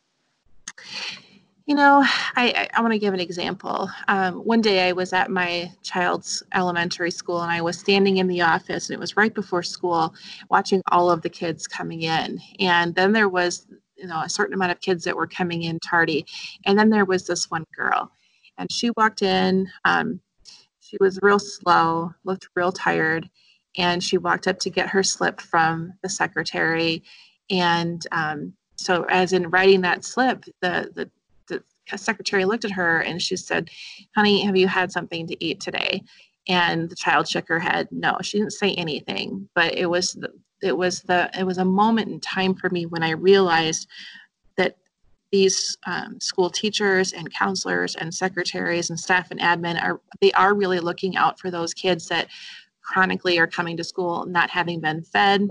you 1.66 1.76
know, 1.76 2.02
I, 2.38 2.70
I, 2.74 2.82
want 2.82 2.94
to 2.94 3.00
give 3.00 3.14
an 3.14 3.20
example. 3.20 3.90
Um, 4.08 4.36
one 4.36 4.62
day 4.62 4.88
I 4.88 4.94
was 4.94 5.12
at 5.12 5.30
my 5.30 5.70
child's 5.84 6.42
elementary 6.54 7.12
school 7.12 7.42
and 7.42 7.52
I 7.52 7.62
was 7.62 7.78
standing 7.78 8.18
in 8.18 8.28
the 8.28 8.40
office 8.40 8.88
and 8.88 8.96
it 8.96 9.02
was 9.02 9.18
right 9.18 9.34
before 9.34 9.64
school 9.64 10.16
watching 10.50 10.82
all 10.94 11.12
of 11.12 11.24
the 11.24 11.30
kids 11.30 11.68
coming 11.68 12.04
in. 12.04 12.40
And 12.62 12.96
then 12.96 13.12
there 13.12 13.28
was, 13.28 13.68
you 13.98 14.08
know, 14.08 14.22
a 14.22 14.30
certain 14.30 14.54
amount 14.54 14.72
of 14.72 14.80
kids 14.80 15.04
that 15.04 15.18
were 15.18 15.28
coming 15.28 15.64
in 15.64 15.78
tardy. 15.82 16.26
And 16.66 16.80
then 16.80 16.90
there 16.90 17.04
was 17.04 17.28
this 17.28 17.52
one 17.52 17.66
girl 17.76 18.14
and 18.58 18.72
she 18.72 18.92
walked 18.98 19.22
in. 19.22 19.70
Um, 19.86 20.20
she 20.80 20.98
was 21.00 21.20
real 21.22 21.40
slow, 21.40 22.14
looked 22.24 22.50
real 22.56 22.72
tired. 22.72 23.30
And 23.78 24.04
she 24.04 24.18
walked 24.18 24.48
up 24.48 24.58
to 24.60 24.70
get 24.70 24.90
her 24.90 25.04
slip 25.04 25.40
from 25.40 25.94
the 26.02 26.10
secretary. 26.10 27.04
And 27.50 28.06
um, 28.12 28.54
so 28.76 29.06
as 29.10 29.34
in 29.34 29.50
writing 29.50 29.82
that 29.82 30.04
slip, 30.04 30.46
the, 30.62 30.90
the 30.96 31.12
secretary 31.96 32.44
looked 32.46 32.66
at 32.66 32.72
her 32.72 33.00
and 33.00 33.22
she 33.22 33.38
said, 33.38 33.70
Honey, 34.16 34.42
have 34.42 34.58
you 34.58 34.68
had 34.68 34.92
something 34.92 35.28
to 35.28 35.44
eat 35.44 35.60
today? 35.60 36.04
And 36.50 36.90
the 36.90 36.96
child 36.96 37.28
shook 37.28 37.48
her 37.48 37.60
head. 37.60 37.88
No, 37.92 38.18
she 38.22 38.38
didn't 38.38 38.54
say 38.54 38.74
anything, 38.74 39.48
but 39.56 39.74
it 39.76 39.86
was 39.86 40.14
the, 40.14 40.32
it 40.62 40.76
was 40.76 41.02
the 41.02 41.30
it 41.38 41.46
was 41.46 41.60
a 41.60 41.66
moment 41.66 42.10
in 42.10 42.20
time 42.20 42.56
for 42.56 42.70
me 42.70 42.86
when 42.86 43.04
I 43.04 43.12
realized 43.12 43.88
these 45.32 45.78
um, 45.86 46.20
school 46.20 46.50
teachers 46.50 47.14
and 47.14 47.34
counselors 47.34 47.96
and 47.96 48.14
secretaries 48.14 48.90
and 48.90 49.00
staff 49.00 49.32
and 49.32 49.40
admin 49.40 49.82
are 49.82 50.00
they 50.22 50.32
are 50.34 50.54
really 50.54 50.80
looking 50.80 51.16
out 51.18 51.40
for 51.40 51.52
those 51.52 51.74
kids 51.74 52.08
that 52.08 52.28
chronically 52.82 53.38
are 53.38 53.48
coming 53.48 53.76
to 53.76 53.84
school 53.84 54.26
not 54.26 54.50
having 54.50 54.80
been 54.80 55.02
fed 55.02 55.50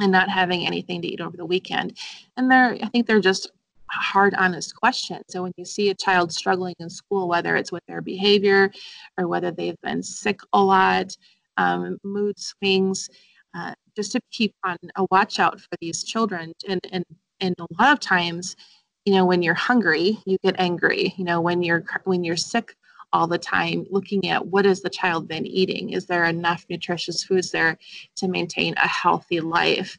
and 0.00 0.12
not 0.12 0.28
having 0.28 0.66
anything 0.66 1.02
to 1.02 1.08
eat 1.08 1.20
over 1.20 1.36
the 1.36 1.44
weekend 1.44 1.96
and 2.36 2.50
they're 2.50 2.78
i 2.82 2.88
think 2.88 3.06
they're 3.06 3.20
just 3.20 3.50
hard, 3.92 4.34
honest 4.34 4.74
question. 4.76 5.22
So 5.28 5.42
when 5.42 5.52
you 5.56 5.64
see 5.64 5.90
a 5.90 5.94
child 5.94 6.32
struggling 6.32 6.74
in 6.78 6.88
school, 6.88 7.28
whether 7.28 7.56
it's 7.56 7.72
with 7.72 7.84
their 7.86 8.00
behavior 8.00 8.70
or 9.18 9.28
whether 9.28 9.50
they've 9.50 9.80
been 9.82 10.02
sick 10.02 10.40
a 10.52 10.62
lot, 10.62 11.16
um, 11.56 11.98
mood 12.04 12.38
swings, 12.38 13.08
uh, 13.54 13.74
just 13.96 14.12
to 14.12 14.20
keep 14.30 14.54
on 14.64 14.76
a 14.96 15.06
watch 15.10 15.38
out 15.38 15.60
for 15.60 15.76
these 15.80 16.04
children. 16.04 16.52
And, 16.68 16.86
and, 16.92 17.04
and 17.40 17.54
a 17.58 17.66
lot 17.82 17.92
of 17.92 18.00
times, 18.00 18.56
you 19.04 19.14
know, 19.14 19.24
when 19.24 19.42
you're 19.42 19.54
hungry, 19.54 20.18
you 20.26 20.36
get 20.42 20.56
angry. 20.58 21.14
You 21.16 21.24
know, 21.24 21.40
when 21.40 21.62
you're 21.62 21.84
when 22.04 22.24
you're 22.24 22.36
sick 22.36 22.76
all 23.12 23.26
the 23.26 23.38
time, 23.38 23.86
looking 23.90 24.28
at 24.28 24.46
what 24.46 24.64
has 24.64 24.82
the 24.82 24.90
child 24.90 25.26
been 25.26 25.46
eating? 25.46 25.90
Is 25.90 26.06
there 26.06 26.24
enough 26.24 26.64
nutritious 26.68 27.24
foods 27.24 27.50
there 27.50 27.76
to 28.16 28.28
maintain 28.28 28.74
a 28.76 28.86
healthy 28.86 29.40
life? 29.40 29.98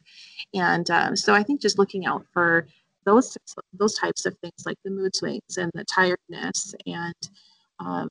And 0.54 0.88
um, 0.90 1.16
so 1.16 1.34
I 1.34 1.42
think 1.42 1.60
just 1.60 1.78
looking 1.78 2.06
out 2.06 2.24
for 2.32 2.66
those 3.04 3.36
those 3.72 3.94
types 3.94 4.26
of 4.26 4.36
things 4.38 4.64
like 4.64 4.78
the 4.84 4.90
mood 4.90 5.14
swings 5.14 5.58
and 5.58 5.70
the 5.74 5.84
tiredness 5.84 6.74
and 6.86 7.14
um, 7.80 8.08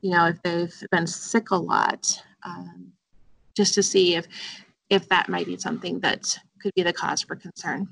you 0.00 0.10
know 0.10 0.26
if 0.26 0.42
they've 0.42 0.88
been 0.90 1.06
sick 1.06 1.50
a 1.50 1.56
lot 1.56 2.20
um, 2.42 2.92
just 3.54 3.74
to 3.74 3.82
see 3.82 4.16
if 4.16 4.26
if 4.90 5.08
that 5.08 5.28
might 5.28 5.46
be 5.46 5.56
something 5.56 6.00
that 6.00 6.36
could 6.60 6.74
be 6.74 6.82
the 6.82 6.92
cause 6.92 7.22
for 7.22 7.36
concern 7.36 7.86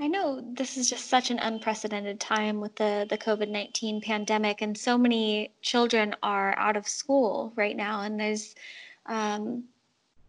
I 0.00 0.06
know 0.06 0.40
this 0.40 0.78
is 0.78 0.88
just 0.88 1.08
such 1.08 1.30
an 1.30 1.38
unprecedented 1.38 2.20
time 2.20 2.58
with 2.60 2.74
the, 2.76 3.06
the 3.08 3.18
COVID 3.18 3.50
19 3.50 4.00
pandemic, 4.00 4.62
and 4.62 4.76
so 4.76 4.96
many 4.96 5.52
children 5.60 6.14
are 6.22 6.58
out 6.58 6.76
of 6.76 6.88
school 6.88 7.52
right 7.54 7.76
now. 7.76 8.00
And 8.00 8.18
there's 8.18 8.54
um, 9.04 9.64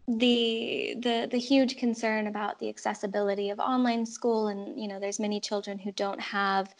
the 0.06 0.94
the 0.98 1.28
the 1.30 1.38
huge 1.38 1.76
concern 1.76 2.26
about 2.26 2.58
the 2.58 2.68
accessibility 2.68 3.50
of 3.50 3.60
online 3.60 4.04
school 4.04 4.48
and 4.48 4.78
you 4.80 4.88
know 4.88 4.98
there's 4.98 5.20
many 5.20 5.38
children 5.40 5.78
who 5.78 5.92
don't 5.92 6.20
have 6.20 6.74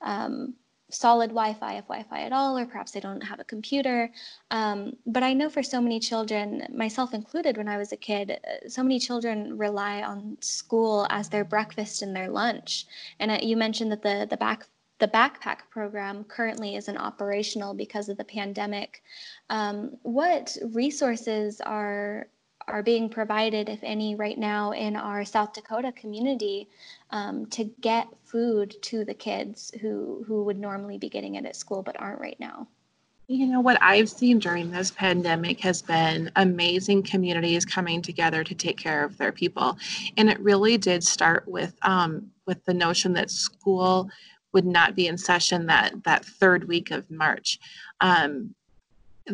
um, 0.00 0.54
solid 0.90 1.30
wi-fi 1.30 1.74
if 1.74 1.84
wi-fi 1.86 2.20
at 2.22 2.32
all 2.32 2.56
or 2.58 2.64
perhaps 2.64 2.92
they 2.92 3.00
don't 3.00 3.20
have 3.22 3.40
a 3.40 3.44
computer 3.44 4.10
um, 4.50 4.94
but 5.06 5.22
i 5.22 5.32
know 5.32 5.50
for 5.50 5.62
so 5.62 5.80
many 5.80 6.00
children 6.00 6.66
myself 6.74 7.12
included 7.12 7.56
when 7.56 7.68
i 7.68 7.76
was 7.76 7.92
a 7.92 7.96
kid 7.96 8.30
uh, 8.30 8.68
so 8.68 8.82
many 8.82 8.98
children 8.98 9.56
rely 9.58 10.02
on 10.02 10.36
school 10.40 11.06
as 11.10 11.28
their 11.28 11.44
breakfast 11.44 12.02
and 12.02 12.16
their 12.16 12.30
lunch 12.30 12.86
and 13.20 13.30
uh, 13.30 13.38
you 13.42 13.56
mentioned 13.56 13.92
that 13.92 14.02
the 14.02 14.26
the 14.30 14.36
back 14.36 14.66
the 14.98 15.08
backpack 15.08 15.58
program 15.70 16.24
currently 16.24 16.74
isn't 16.74 16.96
operational 16.96 17.72
because 17.72 18.08
of 18.08 18.16
the 18.16 18.24
pandemic. 18.24 19.02
Um, 19.48 19.96
what 20.02 20.56
resources 20.72 21.60
are 21.60 22.28
are 22.66 22.82
being 22.82 23.08
provided, 23.08 23.68
if 23.68 23.78
any, 23.82 24.14
right 24.14 24.36
now 24.38 24.72
in 24.72 24.94
our 24.94 25.24
South 25.24 25.54
Dakota 25.54 25.90
community 25.92 26.68
um, 27.10 27.46
to 27.46 27.64
get 27.80 28.08
food 28.24 28.74
to 28.82 29.04
the 29.04 29.14
kids 29.14 29.72
who, 29.80 30.24
who 30.26 30.44
would 30.44 30.58
normally 30.58 30.98
be 30.98 31.08
getting 31.08 31.36
it 31.36 31.44
at 31.44 31.56
school 31.56 31.82
but 31.82 31.98
aren't 32.00 32.20
right 32.20 32.38
now? 32.38 32.68
You 33.30 33.46
know, 33.46 33.60
what 33.60 33.76
I've 33.82 34.08
seen 34.08 34.38
during 34.38 34.70
this 34.70 34.90
pandemic 34.90 35.60
has 35.60 35.82
been 35.82 36.30
amazing 36.36 37.02
communities 37.02 37.66
coming 37.66 38.00
together 38.00 38.42
to 38.42 38.54
take 38.54 38.78
care 38.78 39.04
of 39.04 39.18
their 39.18 39.32
people. 39.32 39.76
And 40.16 40.30
it 40.30 40.40
really 40.40 40.78
did 40.78 41.04
start 41.04 41.46
with 41.46 41.74
um, 41.82 42.30
with 42.46 42.64
the 42.64 42.72
notion 42.72 43.12
that 43.12 43.30
school 43.30 44.08
would 44.54 44.64
not 44.64 44.96
be 44.96 45.08
in 45.08 45.18
session 45.18 45.66
that 45.66 45.92
that 46.04 46.24
third 46.24 46.66
week 46.68 46.90
of 46.90 47.10
March. 47.10 47.58
Um, 48.00 48.54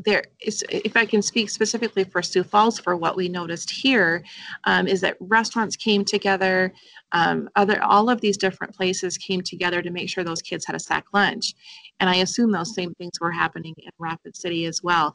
there 0.05 0.25
is, 0.41 0.65
if 0.69 0.97
I 0.97 1.05
can 1.05 1.23
speak 1.23 1.51
specifically 1.51 2.05
for 2.05 2.23
Sioux 2.23 2.45
Falls, 2.45 2.79
for 2.79 2.97
what 2.97 3.17
we 3.17 3.29
noticed 3.29 3.71
here, 3.71 4.25
um, 4.65 4.87
is 4.87 5.01
that 5.03 5.17
restaurants 5.21 5.77
came 5.77 6.05
together, 6.05 6.73
um, 7.13 7.49
other 7.57 7.83
all 7.83 8.11
of 8.11 8.21
these 8.21 8.37
different 8.37 8.75
places 8.75 9.17
came 9.19 9.41
together 9.43 9.83
to 9.83 9.91
make 9.91 10.09
sure 10.09 10.25
those 10.25 10.43
kids 10.43 10.67
had 10.67 10.77
a 10.77 10.81
sack 10.81 11.05
lunch, 11.13 11.55
and 12.01 12.11
I 12.11 12.17
assume 12.17 12.51
those 12.51 12.75
same 12.75 12.93
things 12.95 13.21
were 13.21 13.31
happening 13.33 13.75
in 13.79 13.91
Rapid 13.99 14.37
City 14.37 14.67
as 14.67 14.83
well. 14.83 15.15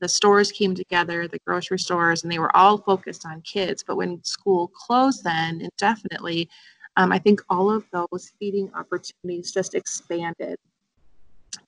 The 0.00 0.08
stores 0.08 0.52
came 0.52 0.74
together, 0.74 1.26
the 1.26 1.40
grocery 1.46 1.78
stores, 1.78 2.22
and 2.22 2.30
they 2.30 2.38
were 2.38 2.54
all 2.56 2.78
focused 2.78 3.26
on 3.26 3.42
kids. 3.42 3.82
But 3.84 3.96
when 3.96 4.22
school 4.24 4.68
closed, 4.68 5.24
then 5.24 5.60
indefinitely, 5.60 6.48
um, 6.96 7.12
I 7.12 7.18
think 7.18 7.40
all 7.48 7.70
of 7.70 7.84
those 7.92 8.32
feeding 8.38 8.70
opportunities 8.74 9.52
just 9.52 9.74
expanded. 9.74 10.56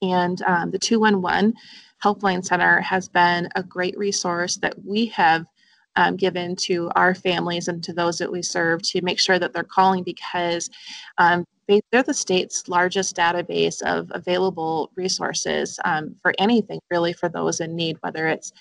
And 0.02 0.40
um, 0.42 0.70
the 0.70 0.78
211 0.78 1.54
Helpline 2.02 2.44
Center 2.44 2.80
has 2.80 3.08
been 3.08 3.48
a 3.54 3.62
great 3.62 3.96
resource 3.98 4.56
that 4.56 4.74
we 4.84 5.06
have 5.06 5.46
um, 5.96 6.16
given 6.16 6.56
to 6.56 6.90
our 6.94 7.14
families 7.14 7.68
and 7.68 7.82
to 7.84 7.92
those 7.92 8.18
that 8.18 8.30
we 8.30 8.42
serve 8.42 8.82
to 8.82 9.02
make 9.02 9.18
sure 9.18 9.38
that 9.38 9.52
they're 9.52 9.64
calling 9.64 10.02
because 10.02 10.70
um, 11.18 11.44
they, 11.68 11.80
are 11.92 12.02
the 12.02 12.14
state's 12.14 12.68
largest 12.68 13.16
database 13.16 13.82
of 13.82 14.10
available 14.14 14.90
resources 14.96 15.78
um, 15.84 16.16
for 16.22 16.32
anything 16.38 16.80
really 16.90 17.12
for 17.12 17.28
those 17.28 17.60
in 17.60 17.76
need, 17.76 17.96
whether 18.00 18.28
it's 18.28 18.52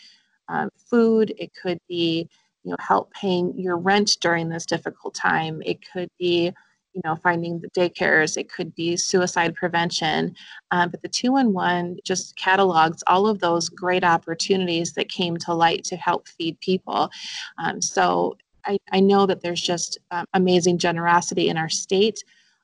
um, 0.48 0.69
food, 0.89 1.34
it 1.38 1.51
could 1.60 1.79
be 1.88 2.27
you 2.63 2.72
know 2.72 2.77
help 2.79 3.12
paying 3.13 3.58
your 3.58 3.77
rent 3.77 4.17
during 4.22 4.50
this 4.50 4.65
difficult 4.65 5.15
time, 5.15 5.62
it 5.65 5.77
could 5.91 6.10
be 6.19 6.51
you 6.93 7.01
know, 7.03 7.15
finding 7.15 7.60
the 7.60 7.69
daycares, 7.69 8.38
it 8.38 8.51
could 8.51 8.74
be 8.75 8.98
suicide 8.98 9.55
prevention. 9.55 10.36
Um, 10.72 10.89
but 10.89 11.01
the 11.01 11.10
211 11.10 12.00
just 12.03 12.36
catalogs 12.36 13.03
all 13.08 13.27
of 13.27 13.39
those 13.39 13.69
great 13.69 14.03
opportunities 14.03 14.93
that 14.93 15.10
came 15.10 15.38
to 15.38 15.53
light 15.53 15.84
to 15.86 15.96
help 15.96 16.27
feed 16.27 16.60
people. 16.60 17.10
Um, 17.63 17.81
so 17.81 18.38
I, 18.65 18.77
I, 18.91 19.00
know 19.00 19.25
that 19.25 19.41
there's 19.41 19.62
just 19.62 19.98
um, 20.12 20.25
amazing 20.34 20.79
generosity 20.79 21.50
in 21.50 21.58
our 21.58 21.69
state, 21.69 22.24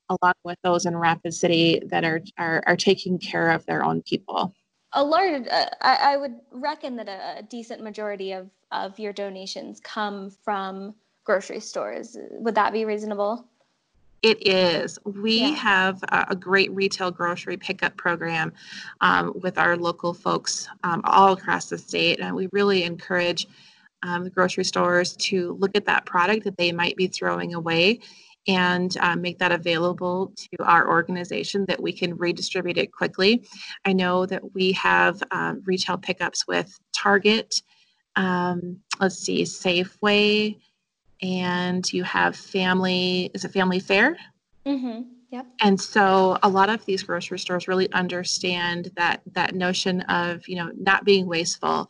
along 0.10 0.34
with 0.44 0.58
those 0.63 0.86
in 0.86 0.98
Rapid 0.98 1.34
City 1.34 1.82
that 1.88 2.03
are, 2.03 2.22
are, 2.38 2.63
are 2.67 2.75
taking 2.75 3.17
care 3.17 3.51
of 3.51 3.65
their 3.65 3.84
own 3.84 4.01
people. 4.01 4.53
A 4.94 5.03
large, 5.03 5.48
uh, 5.48 5.65
I, 5.82 6.13
I 6.13 6.17
would 6.17 6.36
reckon 6.51 6.96
that 6.98 7.08
a, 7.08 7.39
a 7.39 7.44
decent 7.44 7.82
majority 7.82 8.34
of, 8.34 8.50
of 8.72 8.98
your 9.00 9.13
donations 9.13 9.79
come 9.84 10.29
from 10.44 10.96
grocery 11.24 11.60
stores. 11.60 12.17
Would 12.32 12.55
that 12.55 12.72
be 12.72 12.86
reasonable? 12.86 13.48
It 14.22 14.48
is. 14.48 14.98
We 15.05 15.41
yeah. 15.41 15.50
have 15.50 16.03
a, 16.10 16.36
great 16.36 16.72
retail 16.72 17.12
grocery 17.12 17.57
pickup 17.57 17.95
program 17.95 18.53
um, 19.01 19.34
with 19.36 19.57
our 19.57 19.77
local 19.77 20.13
folks 20.13 20.67
um, 20.84 21.01
all 21.03 21.34
across 21.34 21.69
the 21.69 21.77
state, 21.77 22.19
and 22.19 22.36
we 22.36 22.50
really 22.51 22.84
encourage 22.84 23.48
um, 24.03 24.24
the 24.24 24.29
grocery 24.29 24.63
stores 24.63 25.15
to 25.17 25.53
look 25.60 25.75
at 25.75 25.86
that 25.86 26.05
product 26.05 26.43
that 26.45 26.57
they 26.57 26.72
might 26.72 26.95
be 26.95 27.07
throwing 27.07 27.53
away 27.53 28.00
and 28.48 28.98
uh, 28.98 29.15
make 29.15 29.39
that 29.39 29.51
available 29.51 30.31
to 30.36 30.63
our 30.63 30.88
organization 30.88 31.65
that 31.67 31.81
we 31.81 31.91
can 31.91 32.15
redistribute 32.17 32.77
it 32.77 32.91
quickly. 32.91 33.48
I 33.86 33.93
know 33.93 34.25
that 34.25 34.53
we 34.53 34.72
have 34.74 35.22
um, 35.31 35.62
retail 35.65 35.98
pickups 35.98 36.48
with 36.48 36.77
Target, 36.93 37.62
um, 38.15 38.79
let's 39.00 39.17
see, 39.17 39.43
Safeway, 39.43 40.57
and 41.22 41.91
you 41.91 42.03
have 42.03 42.36
family, 42.36 43.31
is 43.34 43.45
it 43.45 43.51
Family 43.51 43.79
Fare? 43.79 44.17
Mm-hmm. 44.65 45.01
Yep. 45.31 45.48
And 45.62 45.81
so 45.81 46.38
a 46.43 46.50
lot 46.50 46.69
of 46.69 46.86
these 46.86 47.03
grocery 47.03 47.39
stores 47.39 47.67
really 47.67 47.91
understand 47.91 48.91
that 48.95 49.22
that 49.34 49.55
notion 49.55 50.01
of, 50.01 50.48
you 50.48 50.55
know, 50.55 50.72
not 50.77 51.03
being 51.03 51.27
wasteful 51.27 51.88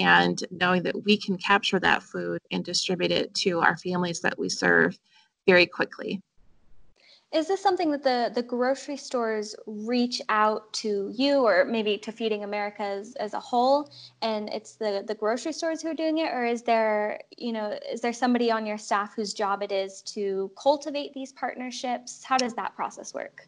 and 0.00 0.42
knowing 0.50 0.82
that 0.84 1.04
we 1.04 1.16
can 1.16 1.36
capture 1.36 1.78
that 1.80 2.02
food 2.02 2.40
and 2.50 2.64
distribute 2.64 3.12
it 3.12 3.34
to 3.34 3.60
our 3.60 3.76
families 3.76 4.20
that 4.20 4.38
we 4.38 4.48
serve 4.48 4.98
very 5.46 5.66
quickly. 5.66 6.20
Is 7.30 7.46
this 7.46 7.62
something 7.62 7.90
that 7.90 8.02
the, 8.02 8.32
the 8.34 8.42
grocery 8.42 8.96
stores 8.96 9.54
reach 9.66 10.22
out 10.30 10.72
to 10.74 11.12
you 11.14 11.46
or 11.46 11.66
maybe 11.66 11.98
to 11.98 12.10
Feeding 12.10 12.42
America 12.42 12.82
as, 12.82 13.14
as 13.16 13.34
a 13.34 13.40
whole 13.40 13.90
and 14.22 14.48
it's 14.48 14.76
the, 14.76 15.04
the 15.06 15.14
grocery 15.14 15.52
stores 15.52 15.82
who 15.82 15.88
are 15.88 15.94
doing 15.94 16.18
it 16.18 16.32
or 16.32 16.46
is 16.46 16.62
there, 16.62 17.20
you 17.36 17.52
know, 17.52 17.78
is 17.92 18.00
there 18.00 18.14
somebody 18.14 18.50
on 18.50 18.64
your 18.64 18.78
staff 18.78 19.14
whose 19.14 19.34
job 19.34 19.62
it 19.62 19.72
is 19.72 20.00
to 20.02 20.50
cultivate 20.60 21.12
these 21.12 21.32
partnerships? 21.32 22.24
How 22.24 22.38
does 22.38 22.54
that 22.54 22.74
process 22.74 23.12
work? 23.12 23.46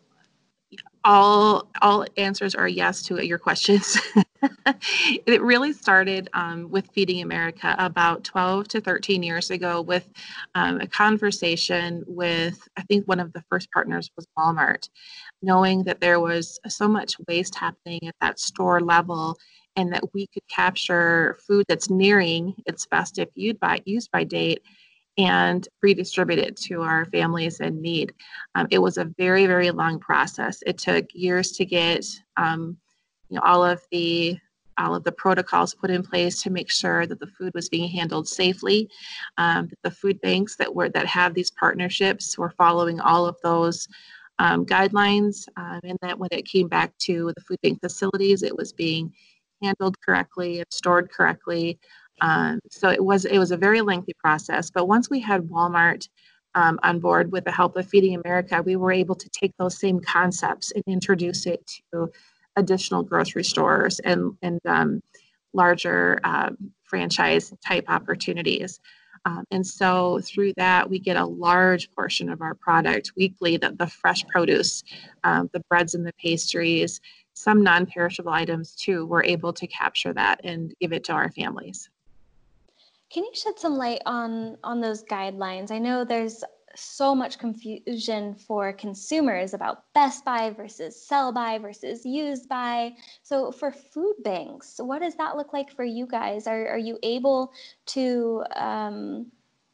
All 1.04 1.68
all 1.80 2.04
answers 2.16 2.54
are 2.54 2.68
yes 2.68 3.02
to 3.02 3.24
your 3.26 3.38
questions. 3.38 3.98
it 5.26 5.42
really 5.42 5.72
started 5.72 6.28
um, 6.34 6.70
with 6.70 6.90
Feeding 6.92 7.22
America 7.22 7.74
about 7.78 8.24
12 8.24 8.68
to 8.68 8.80
13 8.80 9.22
years 9.22 9.50
ago 9.50 9.80
with 9.80 10.08
um, 10.54 10.80
a 10.80 10.86
conversation 10.86 12.04
with 12.06 12.68
I 12.76 12.82
think 12.82 13.06
one 13.06 13.20
of 13.20 13.32
the 13.32 13.42
first 13.48 13.70
partners 13.72 14.10
was 14.16 14.26
Walmart, 14.38 14.88
knowing 15.42 15.84
that 15.84 16.00
there 16.00 16.20
was 16.20 16.58
so 16.68 16.86
much 16.86 17.14
waste 17.26 17.54
happening 17.54 18.00
at 18.06 18.14
that 18.20 18.38
store 18.38 18.80
level 18.80 19.38
and 19.76 19.92
that 19.92 20.12
we 20.12 20.26
could 20.26 20.46
capture 20.48 21.38
food 21.46 21.64
that's 21.68 21.90
nearing 21.90 22.54
its 22.66 22.86
best 22.86 23.18
if 23.18 23.28
used 23.34 23.60
by 23.60 23.80
used 23.84 24.10
by 24.10 24.24
date 24.24 24.62
and 25.20 25.68
redistribute 25.82 26.38
it 26.38 26.56
to 26.56 26.80
our 26.80 27.04
families 27.06 27.60
in 27.60 27.80
need. 27.82 28.14
Um, 28.54 28.66
it 28.70 28.78
was 28.78 28.96
a 28.96 29.12
very, 29.18 29.46
very 29.46 29.70
long 29.70 29.98
process. 29.98 30.62
It 30.66 30.78
took 30.78 31.06
years 31.12 31.52
to 31.52 31.64
get 31.66 32.06
um, 32.36 32.78
you 33.28 33.36
know, 33.36 33.42
all 33.44 33.64
of 33.64 33.82
the 33.90 34.38
all 34.78 34.94
of 34.94 35.04
the 35.04 35.12
protocols 35.12 35.74
put 35.74 35.90
in 35.90 36.02
place 36.02 36.40
to 36.42 36.48
make 36.48 36.70
sure 36.70 37.06
that 37.06 37.20
the 37.20 37.26
food 37.26 37.52
was 37.54 37.68
being 37.68 37.90
handled 37.90 38.26
safely. 38.26 38.88
Um, 39.36 39.68
the 39.82 39.90
food 39.90 40.18
banks 40.22 40.56
that 40.56 40.74
were 40.74 40.88
that 40.88 41.06
have 41.06 41.34
these 41.34 41.50
partnerships 41.50 42.38
were 42.38 42.54
following 42.56 42.98
all 42.98 43.26
of 43.26 43.36
those 43.42 43.86
um, 44.38 44.64
guidelines, 44.64 45.46
um, 45.58 45.80
and 45.84 45.98
that 46.00 46.18
when 46.18 46.30
it 46.32 46.46
came 46.46 46.66
back 46.66 46.96
to 47.00 47.30
the 47.36 47.42
food 47.42 47.58
bank 47.62 47.78
facilities, 47.82 48.42
it 48.42 48.56
was 48.56 48.72
being 48.72 49.12
handled 49.62 50.00
correctly 50.00 50.60
and 50.60 50.66
stored 50.70 51.10
correctly. 51.12 51.78
Um, 52.20 52.60
so 52.70 52.88
it 52.90 53.04
was 53.04 53.24
it 53.24 53.38
was 53.38 53.50
a 53.50 53.56
very 53.56 53.80
lengthy 53.80 54.14
process. 54.18 54.70
But 54.70 54.86
once 54.86 55.08
we 55.10 55.20
had 55.20 55.42
Walmart 55.42 56.08
um, 56.54 56.78
on 56.82 57.00
board 57.00 57.32
with 57.32 57.44
the 57.44 57.52
help 57.52 57.76
of 57.76 57.88
Feeding 57.88 58.20
America, 58.24 58.62
we 58.62 58.76
were 58.76 58.92
able 58.92 59.14
to 59.14 59.28
take 59.30 59.52
those 59.58 59.78
same 59.78 60.00
concepts 60.00 60.72
and 60.72 60.82
introduce 60.86 61.46
it 61.46 61.70
to 61.92 62.10
additional 62.56 63.02
grocery 63.02 63.44
stores 63.44 64.00
and 64.00 64.36
and 64.42 64.60
um, 64.66 65.02
larger 65.52 66.20
um, 66.24 66.56
franchise 66.82 67.52
type 67.66 67.84
opportunities. 67.88 68.80
Um, 69.26 69.44
and 69.50 69.66
so 69.66 70.20
through 70.24 70.54
that, 70.56 70.88
we 70.88 70.98
get 70.98 71.16
a 71.16 71.26
large 71.26 71.90
portion 71.92 72.30
of 72.30 72.40
our 72.40 72.54
product 72.54 73.12
weekly, 73.16 73.58
the, 73.58 73.72
the 73.78 73.86
fresh 73.86 74.26
produce, 74.26 74.82
um, 75.24 75.50
the 75.52 75.60
breads 75.68 75.94
and 75.94 76.06
the 76.06 76.14
pastries, 76.14 77.00
some 77.34 77.62
non-perishable 77.62 78.32
items 78.32 78.74
too, 78.74 79.06
we're 79.06 79.24
able 79.24 79.52
to 79.52 79.66
capture 79.66 80.12
that 80.12 80.40
and 80.44 80.74
give 80.80 80.92
it 80.92 81.04
to 81.04 81.12
our 81.12 81.30
families. 81.32 81.88
Can 83.10 83.24
you 83.24 83.32
shed 83.34 83.58
some 83.58 83.76
light 83.76 84.02
on 84.06 84.56
on 84.62 84.80
those 84.80 85.02
guidelines? 85.02 85.72
I 85.72 85.78
know 85.78 86.04
there's 86.04 86.44
so 86.76 87.14
much 87.14 87.38
confusion 87.38 88.34
for 88.36 88.72
consumers 88.72 89.54
about 89.54 89.92
best 89.92 90.24
buy 90.24 90.50
versus 90.50 91.04
sell 91.04 91.32
by 91.32 91.58
versus 91.58 92.06
used 92.06 92.48
by. 92.48 92.92
So 93.24 93.50
for 93.50 93.72
food 93.72 94.14
banks, 94.22 94.76
what 94.78 95.00
does 95.02 95.16
that 95.16 95.36
look 95.36 95.52
like 95.52 95.72
for 95.72 95.84
you 95.84 96.06
guys? 96.06 96.46
Are 96.46 96.68
are 96.68 96.78
you 96.78 96.98
able 97.02 97.52
to 97.86 98.44
um, 98.54 99.26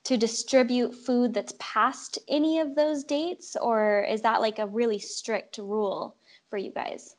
to 0.04 0.16
distribute 0.16 0.94
food 0.94 1.34
that's 1.34 1.54
past 1.58 2.18
any 2.28 2.60
of 2.60 2.74
those 2.74 3.04
dates, 3.04 3.56
or 3.60 4.06
is 4.08 4.22
that 4.22 4.40
like 4.40 4.58
a 4.58 4.66
really 4.66 4.98
strict 4.98 5.58
rule 5.58 6.16
for 6.48 6.56
you 6.56 6.72
guys? 6.72 7.16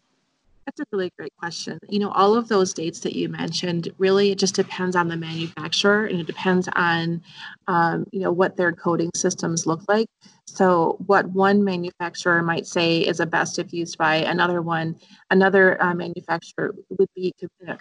That's 0.67 0.81
a 0.81 0.85
really 0.91 1.13
great 1.17 1.31
question. 1.37 1.79
You 1.87 1.99
know, 1.99 2.11
all 2.11 2.35
of 2.35 2.49
those 2.49 2.73
dates 2.73 2.99
that 2.99 3.15
you 3.15 3.29
mentioned 3.29 3.87
really 3.99 4.31
it 4.31 4.37
just 4.37 4.53
depends 4.53 4.97
on 4.97 5.07
the 5.07 5.15
manufacturer 5.15 6.05
and 6.07 6.19
it 6.19 6.27
depends 6.27 6.67
on, 6.75 7.21
um, 7.69 8.05
you 8.11 8.19
know, 8.19 8.33
what 8.33 8.57
their 8.57 8.73
coding 8.73 9.09
systems 9.15 9.65
look 9.65 9.81
like. 9.87 10.07
So, 10.45 10.97
what 11.05 11.27
one 11.29 11.63
manufacturer 11.63 12.43
might 12.43 12.67
say 12.67 12.99
is 12.99 13.21
a 13.21 13.25
best 13.25 13.59
if 13.59 13.71
used 13.71 13.97
by 13.97 14.15
another 14.17 14.61
one, 14.61 14.97
another 15.31 15.81
uh, 15.81 15.93
manufacturer 15.93 16.75
would 16.99 17.09
be 17.15 17.33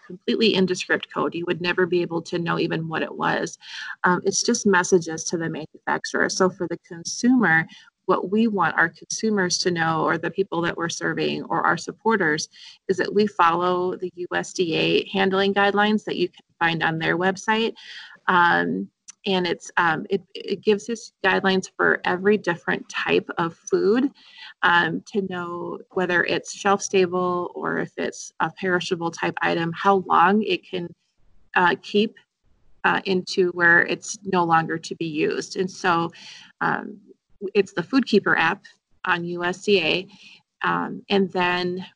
completely 0.07 0.55
indescript 0.55 1.09
code. 1.13 1.35
You 1.35 1.45
would 1.49 1.61
never 1.61 1.87
be 1.87 2.03
able 2.03 2.23
to 2.23 2.39
know 2.39 2.57
even 2.57 2.87
what 2.89 3.03
it 3.03 3.17
was. 3.17 3.59
Um, 4.05 4.21
it's 4.25 4.45
just 4.45 4.65
messages 4.65 5.25
to 5.25 5.37
the 5.37 5.49
manufacturer. 5.49 6.29
So, 6.29 6.51
for 6.51 6.69
the 6.69 6.79
consumer, 6.87 7.67
what 8.07 8.31
we 8.31 8.49
want 8.49 8.77
our 8.77 8.89
consumers 8.89 9.59
to 9.59 9.71
know 9.71 10.05
or 10.05 10.17
the 10.17 10.31
people 10.31 10.61
that 10.63 10.77
we're 10.77 10.89
serving 10.89 11.45
or 11.45 11.67
our 11.67 11.77
supporters 11.77 12.49
is 12.89 12.97
that 12.97 13.13
we 13.13 13.27
follow 13.27 13.97
the 13.97 14.13
USDA 14.33 15.11
handling 15.11 15.53
guidelines 15.53 16.05
that 16.05 16.17
you 16.17 16.29
can 16.29 16.45
find 16.59 16.83
on 16.83 16.99
their 16.99 17.19
website. 17.19 17.75
Um, 18.29 18.89
and 19.27 19.45
it's 19.45 19.71
um, 19.77 20.07
it, 20.09 20.23
it, 20.35 20.63
gives 20.63 20.89
us 20.89 21.13
guidelines 21.25 21.69
for 21.77 22.01
every 22.05 22.39
different 22.39 22.89
type 22.89 23.29
of 23.39 23.57
food 23.57 24.09
um, 24.63 25.03
to 25.13 25.23
know 25.23 25.81
whether 25.91 26.23
it's 26.25 26.55
shelf 26.55 26.81
stable 26.81 27.51
or 27.57 27.79
if 27.79 27.91
it's 27.97 28.33
a 28.39 28.51
perishable 28.53 29.11
type 29.11 29.35
item, 29.43 29.73
how 29.75 30.05
long 30.07 30.43
it 30.45 30.69
can 30.69 30.89
uh, 31.57 31.75
keep 31.83 32.15
uh, 32.85 33.01
into 33.05 33.51
where 33.51 33.83
it's 33.83 34.17
no 34.23 34.45
longer 34.45 34.79
to 34.79 34.95
be 34.95 35.07
used. 35.07 35.57
And 35.57 35.69
so 35.69 36.13
um, 36.61 37.01
it's 37.55 37.73
the 37.73 37.83
Foodkeeper 37.83 38.39
app 38.39 38.65
on 39.05 39.25
USDA. 39.25 40.09
Um, 40.63 41.03
and 41.09 41.31
then 41.33 41.87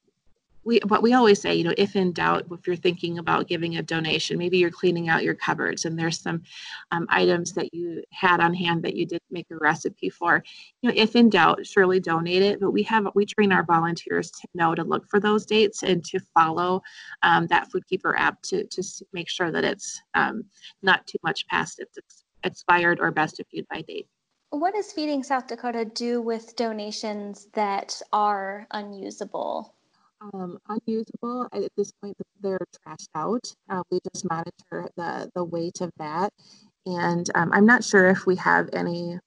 we, 0.63 0.79
but 0.81 1.03
we 1.03 1.15
always 1.15 1.41
say, 1.41 1.55
you 1.55 1.65
know, 1.65 1.75
if 1.79 1.97
in 1.97 2.13
doubt, 2.13 2.47
if 2.51 2.67
you're 2.67 2.77
thinking 2.77 3.19
about 3.19 3.49
giving 3.49 3.77
a 3.77 3.83
donation, 3.83 4.37
maybe 4.37 4.59
you're 4.59 4.71
cleaning 4.71 5.09
out 5.09 5.25
your 5.25 5.35
cupboards 5.35 5.85
and 5.85 5.99
there's 5.99 6.21
some 6.21 6.43
um, 6.93 7.07
items 7.09 7.53
that 7.55 7.73
you 7.73 8.03
had 8.13 8.41
on 8.41 8.53
hand 8.53 8.83
that 8.83 8.95
you 8.95 9.07
did 9.07 9.21
make 9.31 9.47
a 9.51 9.57
recipe 9.57 10.11
for. 10.11 10.43
You 10.83 10.91
know, 10.91 10.95
if 10.97 11.17
in 11.17 11.31
doubt, 11.31 11.67
surely 11.67 11.99
donate 11.99 12.43
it. 12.43 12.61
But 12.61 12.73
we 12.73 12.83
have 12.85 13.09
we 13.15 13.25
train 13.25 13.53
our 13.53 13.65
volunteers 13.65 14.31
to 14.33 14.49
know 14.55 14.75
to 14.75 14.85
look 14.85 15.09
for 15.09 15.19
those 15.19 15.47
dates 15.47 15.83
and 15.83 16.05
to 16.05 16.21
follow 16.35 16.83
um, 17.23 17.47
that 17.47 17.69
Foodkeeper 17.73 18.15
app 18.17 18.43
to 18.43 18.65
to 18.67 18.83
make 19.13 19.31
sure 19.31 19.51
that 19.51 19.65
it's 19.65 20.01
um, 20.15 20.45
not 20.83 21.07
too 21.07 21.19
much 21.23 21.47
past 21.49 21.81
its 21.81 22.23
expired 22.45 23.01
or 23.01 23.11
best 23.11 23.41
if 23.41 23.47
viewed 23.51 23.67
by 23.69 23.81
date. 23.83 24.07
What 24.51 24.75
does 24.75 24.91
Feeding 24.91 25.23
South 25.23 25.47
Dakota 25.47 25.85
do 25.85 26.21
with 26.21 26.57
donations 26.57 27.47
that 27.53 28.03
are 28.13 28.67
unusable? 28.73 29.75
Um, 30.21 30.59
unusable 30.69 31.49
at 31.53 31.71
this 31.77 31.93
point, 31.93 32.17
they're 32.41 32.59
trashed 32.85 33.09
out. 33.15 33.55
Uh, 33.69 33.85
we 33.91 34.01
just 34.13 34.29
monitor 34.29 34.91
the 34.97 35.31
the 35.37 35.45
weight 35.45 35.81
of 35.81 35.93
that, 35.99 36.33
and 36.85 37.31
um, 37.37 37.53
I'm 37.53 37.65
not 37.65 37.85
sure 37.85 38.09
if 38.09 38.27
we 38.27 38.37
have 38.37 38.69
any 38.73 39.21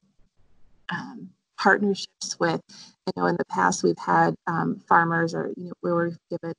um, 0.90 1.30
partnerships 1.58 2.38
with. 2.38 2.62
I 3.08 3.12
know 3.16 3.26
in 3.28 3.38
the 3.38 3.46
past 3.46 3.82
we've 3.82 3.98
had 3.98 4.36
um, 4.46 4.82
farmers 4.88 5.34
or 5.34 5.54
you 5.56 5.68
know 5.68 5.74
where 5.80 5.96
we've 5.96 6.20
given 6.30 6.54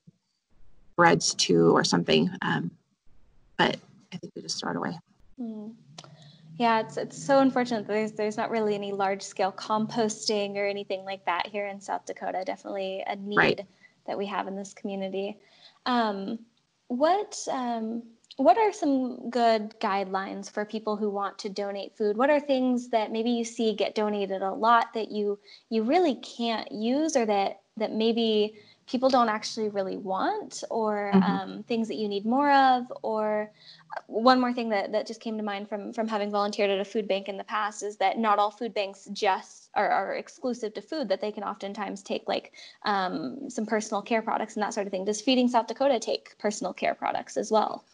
breads 0.97 1.35
to 1.35 1.77
or 1.77 1.85
something, 1.85 2.31
um, 2.41 2.71
but 3.59 3.77
I 4.13 4.17
think 4.17 4.33
we 4.35 4.41
just 4.41 4.59
throw 4.59 4.71
it 4.71 4.77
away. 4.77 4.99
Mm. 5.39 5.75
Yeah, 6.57 6.81
it's 6.81 6.97
it's 6.97 7.21
so 7.21 7.41
unfortunate 7.41 7.87
that 7.87 7.93
there's 7.93 8.13
there's 8.13 8.37
not 8.37 8.51
really 8.51 8.75
any 8.75 8.93
large 8.93 9.23
scale 9.23 9.53
composting 9.53 10.57
or 10.57 10.67
anything 10.67 11.05
like 11.05 11.25
that 11.27 11.49
here 11.49 11.67
in 11.67 11.81
South 11.81 12.07
Dakota. 12.07 12.45
Definitely 12.47 13.03
a 13.07 13.17
need 13.17 13.37
right. 13.37 13.61
that 14.07 14.17
we 14.17 14.27
have 14.27 14.47
in 14.47 14.55
this 14.55 14.73
community. 14.73 15.39
Um, 15.87 16.39
what 16.87 17.37
um, 17.51 18.05
what 18.37 18.57
are 18.57 18.73
some 18.73 19.31
good 19.31 19.75
guidelines 19.81 20.51
for 20.51 20.65
people 20.65 20.97
who 20.97 21.11
want 21.11 21.39
to 21.41 21.49
donate 21.49 21.97
food? 21.97 22.17
What 22.17 22.31
are 22.31 22.41
things 22.41 22.89
that 22.89 23.11
maybe 23.11 23.31
you 23.31 23.45
see 23.45 23.75
get 23.75 23.95
donated 23.95 24.43
a 24.43 24.53
lot 24.53 24.93
that 24.95 25.11
you 25.11 25.39
you 25.71 25.83
really 25.83 26.17
can't 26.17 26.71
use, 26.71 27.17
or 27.17 27.27
that 27.27 27.63
that 27.77 27.93
maybe 27.93 28.55
people 28.87 29.09
don't 29.09 29.29
actually 29.29 29.69
really 29.69 29.97
want 29.97 30.63
or 30.71 31.11
mm-hmm. 31.15 31.23
um, 31.23 31.63
things 31.65 31.89
that 31.89 31.95
you 31.95 32.09
need 32.09 32.27
more 32.27 32.51
of 32.53 32.93
or 33.03 33.51
uh, 33.97 34.01
one 34.07 34.41
more 34.41 34.53
thing 34.53 34.69
that, 34.69 34.93
that 34.93 35.07
just 35.07 35.21
came 35.21 35.37
to 35.37 35.43
mind 35.43 35.69
from 35.69 35.93
from 35.93 36.07
having 36.07 36.31
volunteered 36.31 36.71
at 36.71 36.79
a 36.79 36.85
food 36.85 37.09
bank 37.09 37.29
in 37.29 37.37
the 37.37 37.45
past 37.45 37.83
is 37.83 37.97
that 37.97 38.19
not 38.19 38.39
all 38.39 38.51
food 38.51 38.75
banks 38.75 39.09
just 39.13 39.71
are, 39.75 39.89
are 39.89 40.15
exclusive 40.15 40.75
to 40.75 40.83
food 40.83 41.09
that 41.09 41.21
they 41.21 41.33
can 41.33 41.43
oftentimes 41.43 42.03
take 42.03 42.23
like 42.29 42.53
um, 42.85 43.49
some 43.49 43.65
personal 43.65 44.03
care 44.03 44.23
products 44.23 44.55
and 44.55 44.63
that 44.63 44.75
sort 44.75 44.87
of 44.87 44.91
thing. 44.91 45.05
Does 45.05 45.21
feeding 45.21 45.49
south 45.49 45.67
dakota 45.67 45.99
take 45.99 46.37
personal 46.39 46.73
care 46.73 46.95
products 46.95 47.37
as 47.37 47.51
well? 47.51 47.85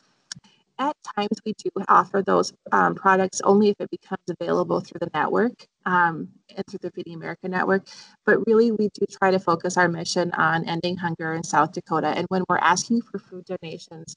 At 0.78 0.96
times 1.14 1.36
we 1.44 1.52
do 1.52 1.70
offer 1.88 2.22
those 2.22 2.54
um, 2.72 2.94
products 2.94 3.42
only 3.44 3.68
if 3.68 3.76
it 3.80 3.90
becomes 3.90 4.22
available 4.30 4.80
through 4.80 5.00
the 5.00 5.10
network 5.12 5.66
um, 5.86 6.28
and 6.56 6.64
through 6.68 6.80
the 6.82 6.90
Feeding 6.90 7.14
America 7.14 7.48
network. 7.48 7.86
But 8.26 8.46
really, 8.46 8.70
we 8.72 8.88
do 8.88 9.06
try 9.10 9.30
to 9.30 9.38
focus 9.38 9.76
our 9.76 9.88
mission 9.88 10.32
on 10.32 10.64
ending 10.68 10.96
hunger 10.96 11.34
in 11.34 11.42
South 11.42 11.72
Dakota. 11.72 12.08
And 12.08 12.26
when 12.28 12.44
we're 12.48 12.58
asking 12.58 13.02
for 13.02 13.18
food 13.18 13.44
donations, 13.46 14.16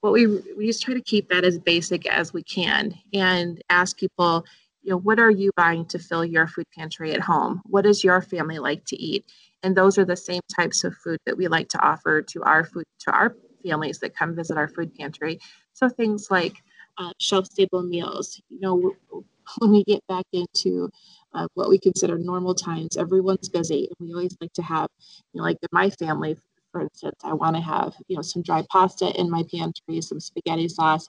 what 0.00 0.12
we 0.12 0.26
we 0.26 0.66
just 0.66 0.82
try 0.82 0.94
to 0.94 1.02
keep 1.02 1.28
that 1.28 1.44
as 1.44 1.58
basic 1.58 2.06
as 2.06 2.32
we 2.32 2.42
can 2.42 2.94
and 3.12 3.62
ask 3.70 3.96
people, 3.96 4.44
you 4.82 4.90
know, 4.90 4.98
what 4.98 5.20
are 5.20 5.30
you 5.30 5.50
buying 5.56 5.86
to 5.86 5.98
fill 5.98 6.24
your 6.24 6.46
food 6.46 6.66
pantry 6.76 7.12
at 7.12 7.20
home? 7.20 7.62
What 7.66 7.82
does 7.82 8.02
your 8.02 8.20
family 8.20 8.58
like 8.58 8.84
to 8.86 8.96
eat? 9.00 9.24
And 9.62 9.76
those 9.76 9.98
are 9.98 10.04
the 10.04 10.16
same 10.16 10.42
types 10.54 10.82
of 10.82 10.96
food 10.96 11.20
that 11.24 11.36
we 11.36 11.46
like 11.46 11.68
to 11.68 11.78
offer 11.80 12.20
to 12.20 12.42
our 12.42 12.64
food 12.64 12.84
to 13.00 13.12
our 13.12 13.36
families 13.64 13.98
that 14.00 14.16
come 14.16 14.34
visit 14.34 14.56
our 14.58 14.66
food 14.68 14.92
pantry. 14.94 15.38
So 15.72 15.88
things 15.88 16.28
like 16.30 16.56
uh, 16.98 17.12
shelf 17.18 17.46
stable 17.46 17.82
meals. 17.82 18.40
You 18.50 18.60
know, 18.60 19.24
when 19.58 19.70
we 19.70 19.84
get 19.84 20.06
back 20.08 20.24
into 20.32 20.90
uh, 21.34 21.46
what 21.54 21.68
we 21.68 21.78
consider 21.78 22.18
normal 22.18 22.54
times, 22.54 22.96
everyone's 22.96 23.48
busy, 23.48 23.88
and 23.88 24.08
we 24.08 24.14
always 24.14 24.36
like 24.40 24.52
to 24.54 24.62
have, 24.62 24.88
you 25.32 25.38
know, 25.38 25.44
like 25.44 25.58
in 25.62 25.68
my 25.72 25.90
family, 25.90 26.36
for 26.70 26.80
instance, 26.80 27.20
I 27.22 27.34
want 27.34 27.56
to 27.56 27.62
have, 27.62 27.94
you 28.08 28.16
know, 28.16 28.22
some 28.22 28.42
dry 28.42 28.64
pasta 28.70 29.12
in 29.20 29.30
my 29.30 29.44
pantry, 29.52 30.00
some 30.00 30.20
spaghetti 30.20 30.68
sauce. 30.68 31.06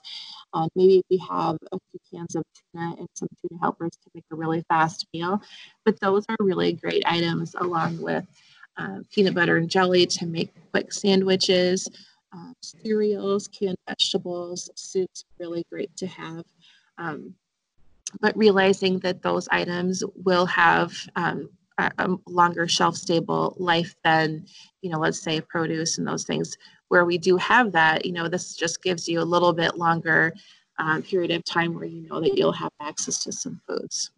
Uh, 0.52 0.68
maybe 0.76 1.02
we 1.10 1.16
have 1.18 1.56
a 1.72 1.78
few 1.90 2.00
cans 2.12 2.34
of 2.36 2.44
tuna 2.72 2.96
and 2.98 3.08
some 3.14 3.28
tuna 3.40 3.60
helpers 3.60 3.92
to 3.92 4.10
make 4.14 4.24
a 4.30 4.36
really 4.36 4.62
fast 4.68 5.06
meal. 5.14 5.40
But 5.84 5.98
those 6.00 6.24
are 6.28 6.36
really 6.38 6.74
great 6.74 7.02
items, 7.06 7.54
along 7.58 8.00
with 8.02 8.26
uh, 8.76 8.98
peanut 9.10 9.34
butter 9.34 9.56
and 9.56 9.70
jelly 9.70 10.04
to 10.04 10.26
make 10.26 10.50
quick 10.70 10.92
sandwiches 10.92 11.88
um, 12.34 12.54
cereals, 12.62 13.48
canned 13.48 13.78
vegetables, 13.88 14.68
soups, 14.74 15.24
really 15.38 15.64
great 15.70 15.96
to 15.96 16.06
have. 16.06 16.44
Um, 16.98 17.34
but 18.20 18.36
realizing 18.36 18.98
that 19.00 19.22
those 19.22 19.48
items 19.48 20.02
will 20.16 20.46
have 20.46 20.92
um, 21.16 21.48
a, 21.78 21.90
a, 21.98 22.16
longer 22.26 22.68
shelf 22.68 22.96
stable 22.96 23.54
life 23.58 23.94
than, 24.04 24.46
you 24.82 24.90
know, 24.90 24.98
let's 24.98 25.20
say 25.20 25.40
produce 25.40 25.98
and 25.98 26.06
those 26.06 26.24
things. 26.24 26.56
Where 26.88 27.04
we 27.04 27.18
do 27.18 27.36
have 27.38 27.72
that, 27.72 28.04
you 28.04 28.12
know, 28.12 28.28
this 28.28 28.54
just 28.54 28.82
gives 28.82 29.08
you 29.08 29.20
a 29.20 29.24
little 29.24 29.52
bit 29.52 29.76
longer 29.76 30.32
um, 30.78 31.02
period 31.02 31.30
of 31.30 31.44
time 31.44 31.74
where 31.74 31.84
you 31.84 32.06
know 32.08 32.20
that 32.20 32.36
you'll 32.36 32.52
have 32.52 32.70
access 32.80 33.22
to 33.24 33.32
some 33.32 33.60
foods. 33.66 34.10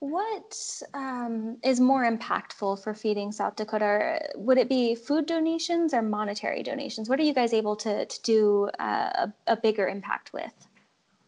What 0.00 0.82
um, 0.92 1.56
is 1.62 1.80
more 1.80 2.04
impactful 2.04 2.82
for 2.82 2.92
feeding 2.92 3.32
South 3.32 3.56
Dakota? 3.56 4.20
Would 4.34 4.58
it 4.58 4.68
be 4.68 4.94
food 4.94 5.26
donations 5.26 5.94
or 5.94 6.02
monetary 6.02 6.62
donations? 6.62 7.08
What 7.08 7.18
are 7.18 7.22
you 7.22 7.32
guys 7.32 7.54
able 7.54 7.76
to, 7.76 8.04
to 8.04 8.22
do 8.22 8.70
uh, 8.78 9.26
a, 9.26 9.32
a 9.46 9.56
bigger 9.56 9.88
impact 9.88 10.32
with? 10.32 10.52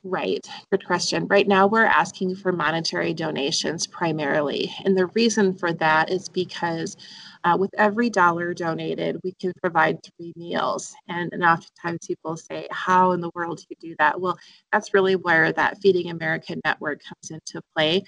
Right, 0.04 0.46
good 0.70 0.86
question. 0.86 1.26
Right 1.26 1.46
now, 1.48 1.66
we're 1.66 1.84
asking 1.84 2.36
for 2.36 2.52
monetary 2.52 3.12
donations 3.12 3.86
primarily. 3.86 4.72
And 4.84 4.96
the 4.96 5.06
reason 5.06 5.54
for 5.54 5.72
that 5.74 6.08
is 6.10 6.28
because 6.28 6.96
uh, 7.42 7.56
with 7.58 7.70
every 7.76 8.08
dollar 8.08 8.54
donated, 8.54 9.20
we 9.24 9.32
can 9.40 9.52
provide 9.60 9.98
three 10.02 10.32
meals. 10.36 10.94
And, 11.08 11.32
and 11.32 11.42
oftentimes 11.42 12.06
people 12.06 12.36
say, 12.36 12.68
How 12.70 13.10
in 13.10 13.20
the 13.20 13.30
world 13.34 13.58
do 13.58 13.64
you 13.70 13.90
do 13.90 13.96
that? 13.98 14.20
Well, 14.20 14.38
that's 14.72 14.94
really 14.94 15.16
where 15.16 15.52
that 15.52 15.78
Feeding 15.82 16.10
America 16.10 16.56
network 16.64 17.00
comes 17.02 17.30
into 17.30 17.60
play 17.76 18.02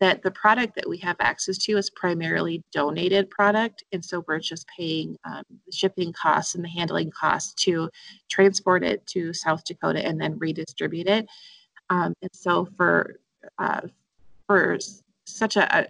that 0.00 0.22
the 0.22 0.30
product 0.30 0.74
that 0.74 0.88
we 0.88 0.96
have 0.98 1.16
access 1.20 1.58
to 1.58 1.76
is 1.76 1.90
primarily 1.90 2.62
donated 2.72 3.30
product 3.30 3.84
and 3.92 4.04
so 4.04 4.24
we're 4.26 4.38
just 4.38 4.66
paying 4.76 5.16
um, 5.24 5.42
the 5.66 5.72
shipping 5.72 6.12
costs 6.12 6.54
and 6.54 6.64
the 6.64 6.68
handling 6.68 7.10
costs 7.10 7.54
to 7.54 7.88
transport 8.28 8.82
it 8.82 9.06
to 9.06 9.32
south 9.32 9.64
dakota 9.64 10.04
and 10.04 10.20
then 10.20 10.38
redistribute 10.38 11.06
it. 11.06 11.26
Um, 11.90 12.14
and 12.22 12.30
so 12.32 12.68
for 12.76 13.16
uh, 13.58 13.82
for 14.46 14.78
such 15.26 15.56
a, 15.56 15.78
a 15.78 15.86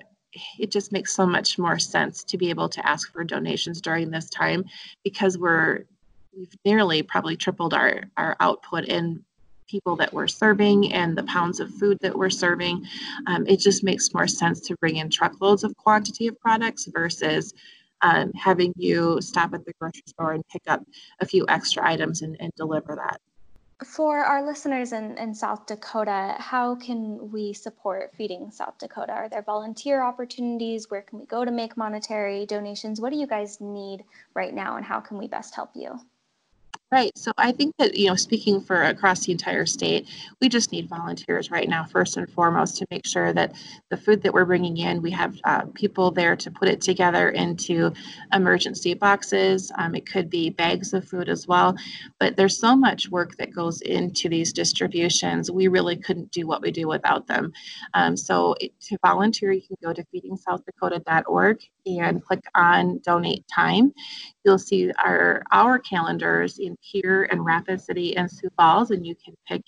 it 0.59 0.71
just 0.71 0.93
makes 0.93 1.13
so 1.15 1.27
much 1.27 1.59
more 1.59 1.79
sense 1.79 2.23
to 2.25 2.39
be 2.39 2.51
able 2.51 2.69
to 2.69 2.87
ask 2.87 3.13
for 3.13 3.25
donations 3.25 3.81
during 3.81 4.11
this 4.11 4.31
time 4.31 4.65
because 5.03 5.39
we're 5.39 5.85
we've 6.37 6.55
nearly 6.65 7.03
probably 7.03 7.37
tripled 7.37 7.75
our 7.75 8.05
our 8.17 8.37
output 8.41 8.85
in 8.85 9.25
people 9.71 9.97
that 9.97 10.13
we're 10.13 10.27
serving 10.27 10.93
and 10.93 11.17
the 11.17 11.23
pounds 11.25 11.61
of 11.61 11.71
food 11.75 11.97
that 12.01 12.17
we're 12.17 12.31
serving, 12.31 12.85
um, 13.27 13.47
it 13.47 13.61
just 13.61 13.85
makes 13.85 14.13
more 14.13 14.27
sense 14.27 14.61
to 14.61 14.77
bring 14.81 14.97
in 14.97 15.09
truckloads 15.09 15.63
of 15.63 15.77
quantity 15.77 16.27
of 16.27 16.39
products 16.41 16.87
versus 16.87 17.55
um, 18.03 18.33
having 18.33 18.73
you 18.77 19.21
stop 19.21 19.55
at 19.55 19.65
the 19.65 19.73
grocery 19.79 20.03
store 20.07 20.33
and 20.33 20.47
pick 20.49 20.63
up 20.67 20.83
a 21.21 21.27
few 21.27 21.45
extra 21.49 21.87
items 21.87 22.23
and, 22.23 22.37
and 22.41 22.51
deliver 22.57 22.97
that. 22.97 23.21
For 23.87 24.19
our 24.19 24.45
listeners 24.45 24.93
in, 24.93 25.17
in 25.17 25.35
South 25.35 25.67
Dakota, 25.67 26.35
how 26.39 26.75
can 26.75 27.31
we 27.31 27.55
support 27.55 28.15
Feeding 28.15 28.51
South 28.51 28.77
Dakota? 28.79 29.13
Are 29.13 29.29
there 29.29 29.41
volunteer 29.41 30.03
opportunities? 30.03 30.91
Where 30.91 31.01
can 31.01 31.19
we 31.19 31.25
go 31.25 31.47
to 31.47 31.51
make 31.51 31.79
monetary 31.79 32.45
donations? 32.45 33.01
What 33.01 33.11
do 33.11 33.19
you 33.19 33.27
guys 33.27 33.59
need 33.59 34.05
right 34.35 34.53
now, 34.53 34.77
and 34.77 34.85
how 34.85 35.01
can 35.01 35.17
we 35.17 35.29
best 35.29 35.55
help 35.55 35.71
you? 35.75 35.99
Right. 36.93 37.17
So 37.17 37.31
I 37.39 37.53
think 37.53 37.77
that, 37.79 37.97
you 37.97 38.09
know, 38.09 38.17
speaking 38.17 38.61
for 38.61 38.83
across 38.83 39.25
the 39.25 39.31
entire 39.31 39.65
state, 39.65 40.09
we 40.41 40.49
just 40.49 40.73
need 40.73 40.89
volunteers 40.89 41.49
right 41.49 41.69
now, 41.69 41.85
first 41.85 42.17
and 42.17 42.29
foremost, 42.29 42.79
to 42.79 42.87
make 42.91 43.07
sure 43.07 43.33
that 43.33 43.55
the 43.91 43.97
food 43.97 44.23
that 44.25 44.33
we're 44.35 44.45
bringing 44.45 44.77
in, 44.77 45.01
we 45.01 45.13
have 45.13 45.37
uh, 45.45 45.67
people 45.75 46.11
there 46.11 46.35
to 46.35 46.51
put 46.51 46.69
it 46.69 46.81
together 46.81 47.29
into 47.29 47.93
emergency 48.33 48.95
boxes. 48.95 49.71
Um, 49.79 49.95
it 49.95 50.05
could 50.05 50.29
be 50.29 50.51
bags 50.51 50.93
of 50.93 51.07
food 51.07 51.29
as 51.29 51.47
well. 51.47 51.77
But 52.19 52.37
there's 52.37 52.59
so 52.59 52.75
much 52.75 53.09
work 53.09 53.37
that 53.37 53.55
goes 53.55 53.83
into 53.83 54.29
these 54.29 54.53
distributions. 54.53 55.49
We 55.49 55.69
really 55.69 55.97
couldn't 55.97 56.33
do 56.33 56.49
what 56.49 56.61
we 56.61 56.73
do 56.73 56.89
without 56.89 57.29
them. 57.29 57.53
Um, 57.95 58.17
so 58.17 58.57
to 58.61 58.99
volunteer, 59.07 59.53
you 59.53 59.63
can 59.63 59.77
go 59.81 59.93
to 59.93 60.05
feedingsouthdakota.org 60.13 61.61
and 61.87 62.25
click 62.25 62.43
on 62.57 62.99
donate 63.05 63.45
time. 63.55 63.93
You'll 64.45 64.59
see 64.59 64.91
our, 65.05 65.43
our 65.53 65.79
calendars 65.79 66.59
in 66.59 66.77
Pierre 66.83 67.25
in 67.25 67.43
Rapid 67.43 67.81
City 67.81 68.17
and 68.17 68.31
Sioux 68.31 68.51
Falls, 68.57 68.91
and 68.91 69.07
you 69.07 69.15
can 69.15 69.35
pick 69.47 69.63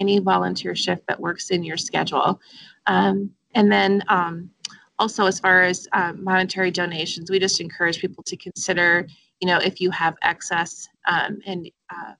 any 0.00 0.18
volunteer 0.18 0.74
shift 0.74 1.06
that 1.08 1.20
works 1.20 1.50
in 1.50 1.62
your 1.62 1.76
schedule. 1.76 2.40
Um, 2.86 3.30
and 3.54 3.70
then 3.70 4.02
um, 4.08 4.50
also, 4.98 5.26
as 5.26 5.40
far 5.40 5.62
as 5.62 5.88
um, 5.92 6.22
monetary 6.22 6.70
donations, 6.70 7.30
we 7.30 7.38
just 7.38 7.60
encourage 7.60 8.00
people 8.00 8.22
to 8.24 8.36
consider, 8.36 9.06
you 9.40 9.48
know, 9.48 9.58
if 9.58 9.80
you 9.80 9.90
have 9.90 10.16
excess 10.22 10.88
um, 11.06 11.38
and 11.46 11.70
uh, 11.90 12.12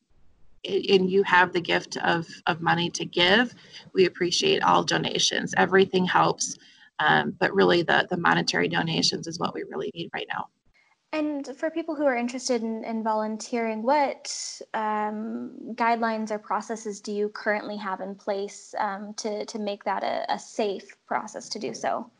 and 0.64 1.10
you 1.10 1.22
have 1.22 1.52
the 1.52 1.60
gift 1.60 1.96
of, 1.98 2.26
of 2.46 2.60
money 2.60 2.90
to 2.90 3.04
give, 3.04 3.54
we 3.94 4.06
appreciate 4.06 4.62
all 4.62 4.82
donations. 4.82 5.54
Everything 5.56 6.04
helps, 6.04 6.58
um, 6.98 7.34
but 7.38 7.54
really 7.54 7.82
the, 7.82 8.06
the 8.10 8.16
monetary 8.16 8.68
donations 8.68 9.26
is 9.26 9.38
what 9.38 9.54
we 9.54 9.62
really 9.70 9.90
need 9.94 10.10
right 10.12 10.26
now. 10.28 10.48
And 11.12 11.46
for 11.56 11.70
people 11.70 11.94
who 11.94 12.04
are 12.04 12.16
interested 12.16 12.62
in, 12.62 12.84
in 12.84 13.02
volunteering, 13.02 13.82
what 13.82 14.30
um, 14.74 15.52
guidelines 15.74 16.30
or 16.30 16.38
processes 16.38 17.00
do 17.00 17.12
you 17.12 17.30
currently 17.30 17.78
have 17.78 18.00
in 18.00 18.14
place 18.14 18.74
um, 18.78 19.14
to, 19.14 19.46
to 19.46 19.58
make 19.58 19.84
that 19.84 20.02
a, 20.02 20.30
a 20.32 20.38
safe 20.38 20.96
process 21.06 21.48
to 21.50 21.58
do 21.58 21.72
so? 21.72 22.10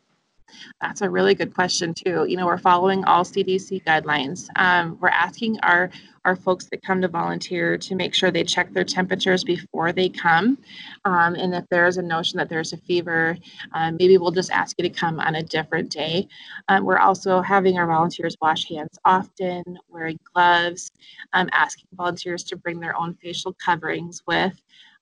That's 0.81 1.03
a 1.03 1.11
really 1.11 1.35
good 1.35 1.55
question 1.55 1.95
too. 1.95 2.27
You 2.29 2.37
know, 2.37 2.47
we're 2.47 2.59
following 2.59 3.05
all 3.05 3.25
CDC 3.25 3.85
guidelines. 3.85 4.49
Um, 4.57 4.99
we're 5.01 5.09
asking 5.09 5.59
our 5.61 5.91
our 6.25 6.37
folks 6.37 6.67
that 6.67 6.83
come 6.83 7.01
to 7.01 7.09
volunteer 7.09 7.79
to 7.79 7.95
make 7.95 8.13
sure 8.13 8.31
they 8.31 8.45
check 8.45 8.71
their 8.73 8.85
temperatures 8.85 9.45
before 9.45 9.93
they 9.93 10.09
come, 10.11 10.59
um, 11.07 11.35
and 11.35 11.55
if 11.55 11.65
there's 11.71 11.97
a 11.97 12.03
notion 12.03 12.37
that 12.37 12.49
there's 12.51 12.73
a 12.73 12.77
fever, 12.77 13.37
um, 13.73 13.97
maybe 13.99 14.19
we'll 14.19 14.31
just 14.31 14.51
ask 14.51 14.77
you 14.79 14.83
to 14.83 14.91
come 14.91 15.21
on 15.21 15.37
a 15.37 15.43
different 15.43 15.91
day. 15.91 16.29
Um, 16.69 16.85
we're 16.85 16.99
also 16.99 17.41
having 17.41 17.79
our 17.79 17.87
volunteers 17.87 18.37
wash 18.43 18.69
hands 18.69 18.99
often, 19.05 19.63
wearing 19.89 20.19
gloves, 20.35 20.91
um, 21.33 21.49
asking 21.53 21.87
volunteers 21.93 22.45
to 22.45 22.57
bring 22.57 22.81
their 22.81 22.97
own 22.97 23.15
facial 23.23 23.55
coverings 23.55 24.23
with. 24.27 24.55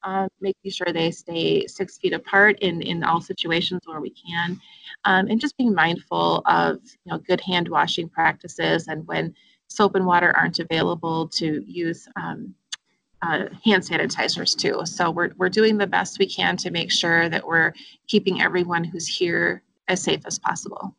Um, 0.02 0.28
making 0.40 0.70
sure 0.70 0.92
they 0.92 1.10
stay 1.10 1.66
six 1.66 1.98
feet 1.98 2.12
apart 2.12 2.60
in, 2.60 2.80
in 2.82 3.02
all 3.02 3.20
situations 3.20 3.82
where 3.86 4.00
we 4.00 4.10
can, 4.10 4.60
um, 5.06 5.28
and 5.28 5.40
just 5.40 5.56
being 5.56 5.74
mindful 5.74 6.42
of 6.44 6.78
you 7.04 7.12
know 7.12 7.18
good 7.18 7.40
hand 7.40 7.68
washing 7.68 8.08
practices 8.08 8.88
and 8.88 9.06
when 9.06 9.34
soap 9.68 9.94
and 9.94 10.06
water 10.06 10.36
aren't 10.36 10.58
available 10.58 11.28
to 11.28 11.64
use 11.66 12.06
um, 12.16 12.54
uh, 13.22 13.46
hand 13.64 13.82
sanitizers 13.82 14.56
too. 14.56 14.82
So 14.84 15.10
we're, 15.10 15.30
we're 15.36 15.48
doing 15.48 15.78
the 15.78 15.86
best 15.86 16.18
we 16.18 16.26
can 16.26 16.56
to 16.58 16.70
make 16.70 16.92
sure 16.92 17.28
that 17.28 17.46
we're 17.46 17.72
keeping 18.06 18.42
everyone 18.42 18.84
who's 18.84 19.06
here 19.06 19.62
as 19.88 20.02
safe 20.02 20.20
as 20.26 20.38
possible. 20.38 20.94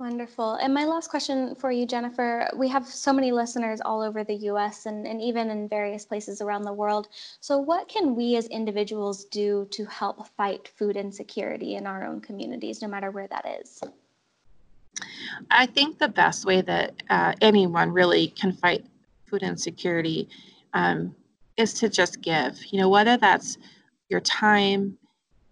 Wonderful. 0.00 0.54
And 0.54 0.72
my 0.72 0.84
last 0.84 1.10
question 1.10 1.56
for 1.56 1.72
you, 1.72 1.84
Jennifer 1.84 2.48
we 2.56 2.68
have 2.68 2.86
so 2.86 3.12
many 3.12 3.32
listeners 3.32 3.80
all 3.80 4.00
over 4.00 4.22
the 4.22 4.34
US 4.50 4.86
and, 4.86 5.04
and 5.08 5.20
even 5.20 5.50
in 5.50 5.68
various 5.68 6.04
places 6.04 6.40
around 6.40 6.62
the 6.62 6.72
world. 6.72 7.08
So, 7.40 7.58
what 7.58 7.88
can 7.88 8.14
we 8.14 8.36
as 8.36 8.46
individuals 8.46 9.24
do 9.24 9.66
to 9.72 9.84
help 9.86 10.28
fight 10.36 10.68
food 10.68 10.96
insecurity 10.96 11.74
in 11.74 11.84
our 11.84 12.04
own 12.04 12.20
communities, 12.20 12.80
no 12.80 12.86
matter 12.86 13.10
where 13.10 13.26
that 13.26 13.60
is? 13.60 13.82
I 15.50 15.66
think 15.66 15.98
the 15.98 16.08
best 16.08 16.44
way 16.44 16.60
that 16.60 17.02
uh, 17.10 17.32
anyone 17.40 17.90
really 17.90 18.28
can 18.28 18.52
fight 18.52 18.86
food 19.26 19.42
insecurity 19.42 20.28
um, 20.74 21.12
is 21.56 21.74
to 21.74 21.88
just 21.88 22.20
give. 22.22 22.56
You 22.70 22.80
know, 22.80 22.88
whether 22.88 23.16
that's 23.16 23.58
your 24.10 24.20
time, 24.20 24.96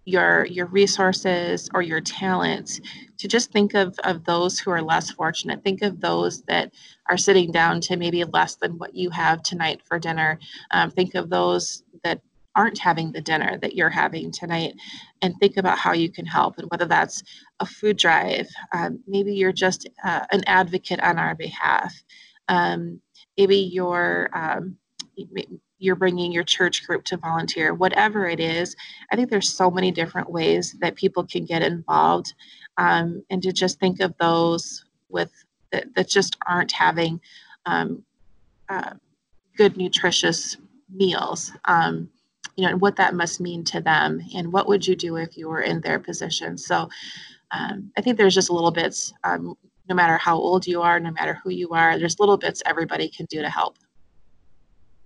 your 0.07 0.47
your 0.47 0.67
resources 0.67 1.69
or 1.75 1.83
your 1.83 2.01
talents 2.01 2.81
to 3.19 3.29
just 3.29 3.53
think 3.53 3.75
of 3.75 3.99
of 4.05 4.25
those 4.25 4.59
who 4.59 4.71
are 4.71 4.81
less 4.81 5.11
fortunate. 5.11 5.63
Think 5.65 5.83
of 5.83 6.01
those 6.01 6.43
that 6.43 6.73
are 7.11 7.19
sitting 7.19 7.51
down 7.51 7.81
to 7.83 7.97
maybe 7.97 8.25
less 8.25 8.55
than 8.57 8.79
what 8.79 8.95
you 8.95 9.11
have 9.11 9.43
tonight 9.43 9.83
for 9.85 9.99
dinner. 9.99 10.39
Um, 10.71 10.91
think 10.91 11.15
of 11.15 11.29
those 11.29 11.83
that 12.05 12.21
aren't 12.55 12.79
having 12.79 13.13
the 13.13 13.21
dinner 13.21 13.59
that 13.61 13.75
you're 13.75 13.91
having 13.91 14.31
tonight 14.31 14.75
and 15.21 15.35
think 15.39 15.59
about 15.59 15.77
how 15.79 15.93
you 15.93 16.11
can 16.11 16.25
help. 16.25 16.57
And 16.57 16.71
whether 16.71 16.87
that's 16.87 17.23
a 17.61 17.67
food 17.67 17.99
drive 17.99 18.49
um, 18.73 19.01
maybe 19.07 19.35
you're 19.35 19.53
just 19.53 19.89
uh, 20.05 20.25
an 20.33 20.43
advocate 20.47 21.01
on 21.01 21.19
our 21.19 21.35
behalf. 21.35 21.93
Um, 22.49 23.01
maybe 23.37 23.57
you're 23.57 24.31
um, 24.33 24.77
you're 25.79 25.97
bringing 25.97 26.33
your 26.33 26.45
church 26.45 26.87
group 26.87 27.05
to 27.05 27.17
volunteer, 27.17 27.75
whatever 27.75 28.29
it 28.29 28.41
is. 28.41 28.75
I 29.11 29.17
think 29.17 29.31
there's 29.31 29.53
so 29.53 29.71
many 29.71 29.91
different 29.91 30.31
ways 30.31 30.75
that 30.81 30.97
people 30.97 31.25
can 31.25 31.45
get 31.45 31.63
involved, 31.63 32.35
um, 32.79 33.23
and 33.31 33.43
to 33.43 33.53
just 33.53 33.79
think 33.79 34.01
of 34.01 34.17
those 34.19 34.85
with 35.09 35.33
that, 35.73 35.95
that 35.95 36.09
just 36.09 36.37
aren't 36.47 36.73
having 36.73 37.21
um, 37.67 38.03
uh, 38.69 38.93
good, 39.57 39.77
nutritious 39.77 40.57
meals. 40.91 41.53
Um, 41.67 42.09
you 42.57 42.65
know, 42.65 42.71
and 42.71 42.81
what 42.81 42.97
that 42.97 43.15
must 43.15 43.41
mean 43.41 43.65
to 43.65 43.81
them, 43.81 44.23
and 44.35 44.53
what 44.53 44.67
would 44.67 44.87
you 44.87 44.97
do 44.97 45.17
if 45.17 45.37
you 45.37 45.49
were 45.49 45.61
in 45.61 45.81
their 45.83 45.99
position. 45.99 46.57
So, 46.57 46.89
um, 47.51 47.93
I 47.97 48.01
think 48.01 48.17
there's 48.17 48.35
just 48.35 48.51
little 48.51 48.71
bits. 48.71 49.13
Um, 49.25 49.57
no 49.89 49.95
matter 49.95 50.17
how 50.17 50.37
old 50.37 50.67
you 50.67 50.83
are, 50.83 50.99
no 50.99 51.13
matter 51.13 51.39
who 51.45 51.51
you 51.51 51.71
are, 51.71 51.99
there's 51.99 52.19
little 52.19 52.37
bits 52.37 52.63
everybody 52.67 53.09
can 53.09 53.27
do 53.27 53.41
to 53.43 53.49
help. 53.49 53.77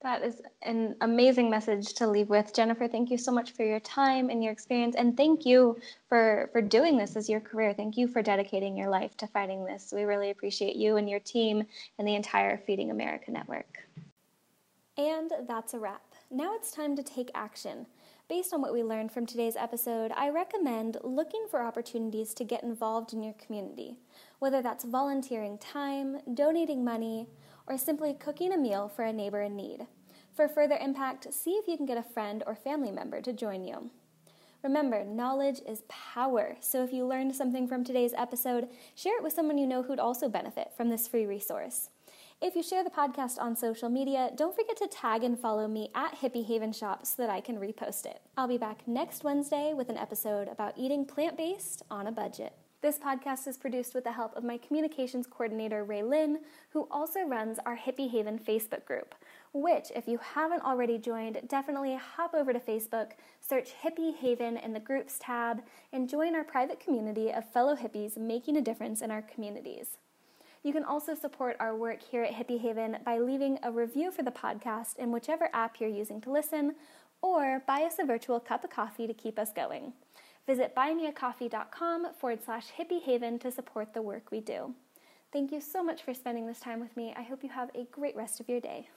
That 0.02 0.22
is 0.22 0.40
an 0.62 0.96
amazing 1.02 1.50
message 1.50 1.92
to 1.94 2.06
leave 2.06 2.30
with. 2.30 2.54
Jennifer, 2.54 2.88
thank 2.88 3.10
you 3.10 3.18
so 3.18 3.30
much 3.30 3.50
for 3.50 3.64
your 3.64 3.80
time 3.80 4.30
and 4.30 4.42
your 4.42 4.50
experience. 4.50 4.96
And 4.96 5.14
thank 5.14 5.44
you 5.44 5.78
for, 6.08 6.48
for 6.52 6.62
doing 6.62 6.96
this 6.96 7.16
as 7.16 7.28
your 7.28 7.40
career. 7.40 7.74
Thank 7.74 7.98
you 7.98 8.08
for 8.08 8.22
dedicating 8.22 8.78
your 8.78 8.88
life 8.88 9.14
to 9.18 9.26
fighting 9.26 9.62
this. 9.66 9.92
We 9.94 10.04
really 10.04 10.30
appreciate 10.30 10.76
you 10.76 10.96
and 10.96 11.08
your 11.08 11.20
team 11.20 11.64
and 11.98 12.08
the 12.08 12.14
entire 12.14 12.56
Feeding 12.56 12.90
America 12.90 13.30
network. 13.30 13.78
And 14.96 15.30
that's 15.46 15.74
a 15.74 15.78
wrap. 15.78 16.02
Now 16.30 16.54
it's 16.54 16.72
time 16.72 16.96
to 16.96 17.02
take 17.02 17.30
action. 17.34 17.86
Based 18.28 18.54
on 18.54 18.62
what 18.62 18.72
we 18.72 18.82
learned 18.82 19.12
from 19.12 19.26
today's 19.26 19.56
episode, 19.56 20.12
I 20.16 20.30
recommend 20.30 20.96
looking 21.02 21.46
for 21.50 21.62
opportunities 21.62 22.32
to 22.34 22.44
get 22.44 22.62
involved 22.62 23.12
in 23.12 23.22
your 23.22 23.34
community, 23.34 23.98
whether 24.38 24.62
that's 24.62 24.84
volunteering 24.84 25.58
time, 25.58 26.20
donating 26.32 26.84
money, 26.84 27.26
or 27.70 27.78
simply 27.78 28.12
cooking 28.12 28.52
a 28.52 28.58
meal 28.58 28.88
for 28.88 29.04
a 29.04 29.12
neighbor 29.12 29.40
in 29.40 29.54
need. 29.54 29.86
For 30.34 30.48
further 30.48 30.76
impact, 30.76 31.32
see 31.32 31.52
if 31.52 31.68
you 31.68 31.76
can 31.76 31.86
get 31.86 31.96
a 31.96 32.02
friend 32.02 32.42
or 32.46 32.54
family 32.56 32.90
member 32.90 33.20
to 33.22 33.32
join 33.32 33.62
you. 33.62 33.90
Remember, 34.64 35.04
knowledge 35.04 35.60
is 35.66 35.84
power, 35.88 36.56
so 36.60 36.82
if 36.82 36.92
you 36.92 37.06
learned 37.06 37.34
something 37.34 37.68
from 37.68 37.84
today's 37.84 38.12
episode, 38.14 38.68
share 38.94 39.16
it 39.16 39.22
with 39.22 39.32
someone 39.32 39.56
you 39.56 39.66
know 39.66 39.84
who'd 39.84 40.00
also 40.00 40.28
benefit 40.28 40.72
from 40.76 40.90
this 40.90 41.06
free 41.06 41.24
resource. 41.24 41.90
If 42.42 42.56
you 42.56 42.62
share 42.62 42.82
the 42.82 42.90
podcast 42.90 43.38
on 43.38 43.54
social 43.54 43.88
media, 43.88 44.30
don't 44.34 44.56
forget 44.56 44.76
to 44.78 44.88
tag 44.88 45.22
and 45.22 45.38
follow 45.38 45.68
me 45.68 45.90
at 45.94 46.16
Hippie 46.16 46.46
Haven 46.46 46.72
Shop 46.72 47.06
so 47.06 47.22
that 47.22 47.30
I 47.30 47.40
can 47.40 47.58
repost 47.58 48.04
it. 48.04 48.20
I'll 48.36 48.48
be 48.48 48.58
back 48.58 48.88
next 48.88 49.22
Wednesday 49.22 49.74
with 49.74 49.88
an 49.90 49.96
episode 49.96 50.48
about 50.48 50.76
eating 50.76 51.04
plant 51.04 51.36
based 51.36 51.82
on 51.90 52.06
a 52.06 52.12
budget. 52.12 52.52
This 52.82 52.96
podcast 52.96 53.46
is 53.46 53.58
produced 53.58 53.94
with 53.94 54.04
the 54.04 54.12
help 54.12 54.34
of 54.34 54.42
my 54.42 54.56
communications 54.56 55.26
coordinator, 55.26 55.84
Ray 55.84 56.02
Lynn, 56.02 56.38
who 56.70 56.88
also 56.90 57.24
runs 57.24 57.58
our 57.66 57.76
Hippie 57.76 58.10
Haven 58.10 58.38
Facebook 58.38 58.86
group, 58.86 59.14
which, 59.52 59.92
if 59.94 60.08
you 60.08 60.16
haven't 60.16 60.62
already 60.62 60.96
joined, 60.96 61.42
definitely 61.46 61.96
hop 61.96 62.32
over 62.32 62.54
to 62.54 62.58
Facebook, 62.58 63.10
search 63.38 63.72
Hippie 63.84 64.16
Haven 64.16 64.56
in 64.56 64.72
the 64.72 64.80
Groups 64.80 65.18
tab, 65.20 65.62
and 65.92 66.08
join 66.08 66.34
our 66.34 66.42
private 66.42 66.80
community 66.80 67.30
of 67.30 67.52
fellow 67.52 67.76
hippies 67.76 68.16
making 68.16 68.56
a 68.56 68.62
difference 68.62 69.02
in 69.02 69.10
our 69.10 69.20
communities. 69.20 69.98
You 70.62 70.72
can 70.72 70.84
also 70.84 71.14
support 71.14 71.58
our 71.60 71.76
work 71.76 72.02
here 72.02 72.22
at 72.22 72.32
Hippie 72.32 72.62
Haven 72.62 72.96
by 73.04 73.18
leaving 73.18 73.58
a 73.62 73.70
review 73.70 74.10
for 74.10 74.22
the 74.22 74.30
podcast 74.30 74.96
in 74.96 75.12
whichever 75.12 75.50
app 75.52 75.80
you're 75.80 75.90
using 75.90 76.22
to 76.22 76.32
listen, 76.32 76.76
or 77.20 77.62
buy 77.66 77.82
us 77.82 77.96
a 77.98 78.06
virtual 78.06 78.40
cup 78.40 78.64
of 78.64 78.70
coffee 78.70 79.06
to 79.06 79.12
keep 79.12 79.38
us 79.38 79.52
going. 79.52 79.92
Visit 80.50 80.74
buymeacoffee.com 80.74 82.14
forward 82.18 82.40
slash 82.44 82.72
hippiehaven 82.76 83.40
to 83.40 83.52
support 83.52 83.94
the 83.94 84.02
work 84.02 84.32
we 84.32 84.40
do. 84.40 84.74
Thank 85.32 85.52
you 85.52 85.60
so 85.60 85.80
much 85.80 86.02
for 86.02 86.12
spending 86.12 86.48
this 86.48 86.58
time 86.58 86.80
with 86.80 86.96
me. 86.96 87.14
I 87.16 87.22
hope 87.22 87.44
you 87.44 87.50
have 87.50 87.70
a 87.72 87.84
great 87.92 88.16
rest 88.16 88.40
of 88.40 88.48
your 88.48 88.58
day. 88.58 88.88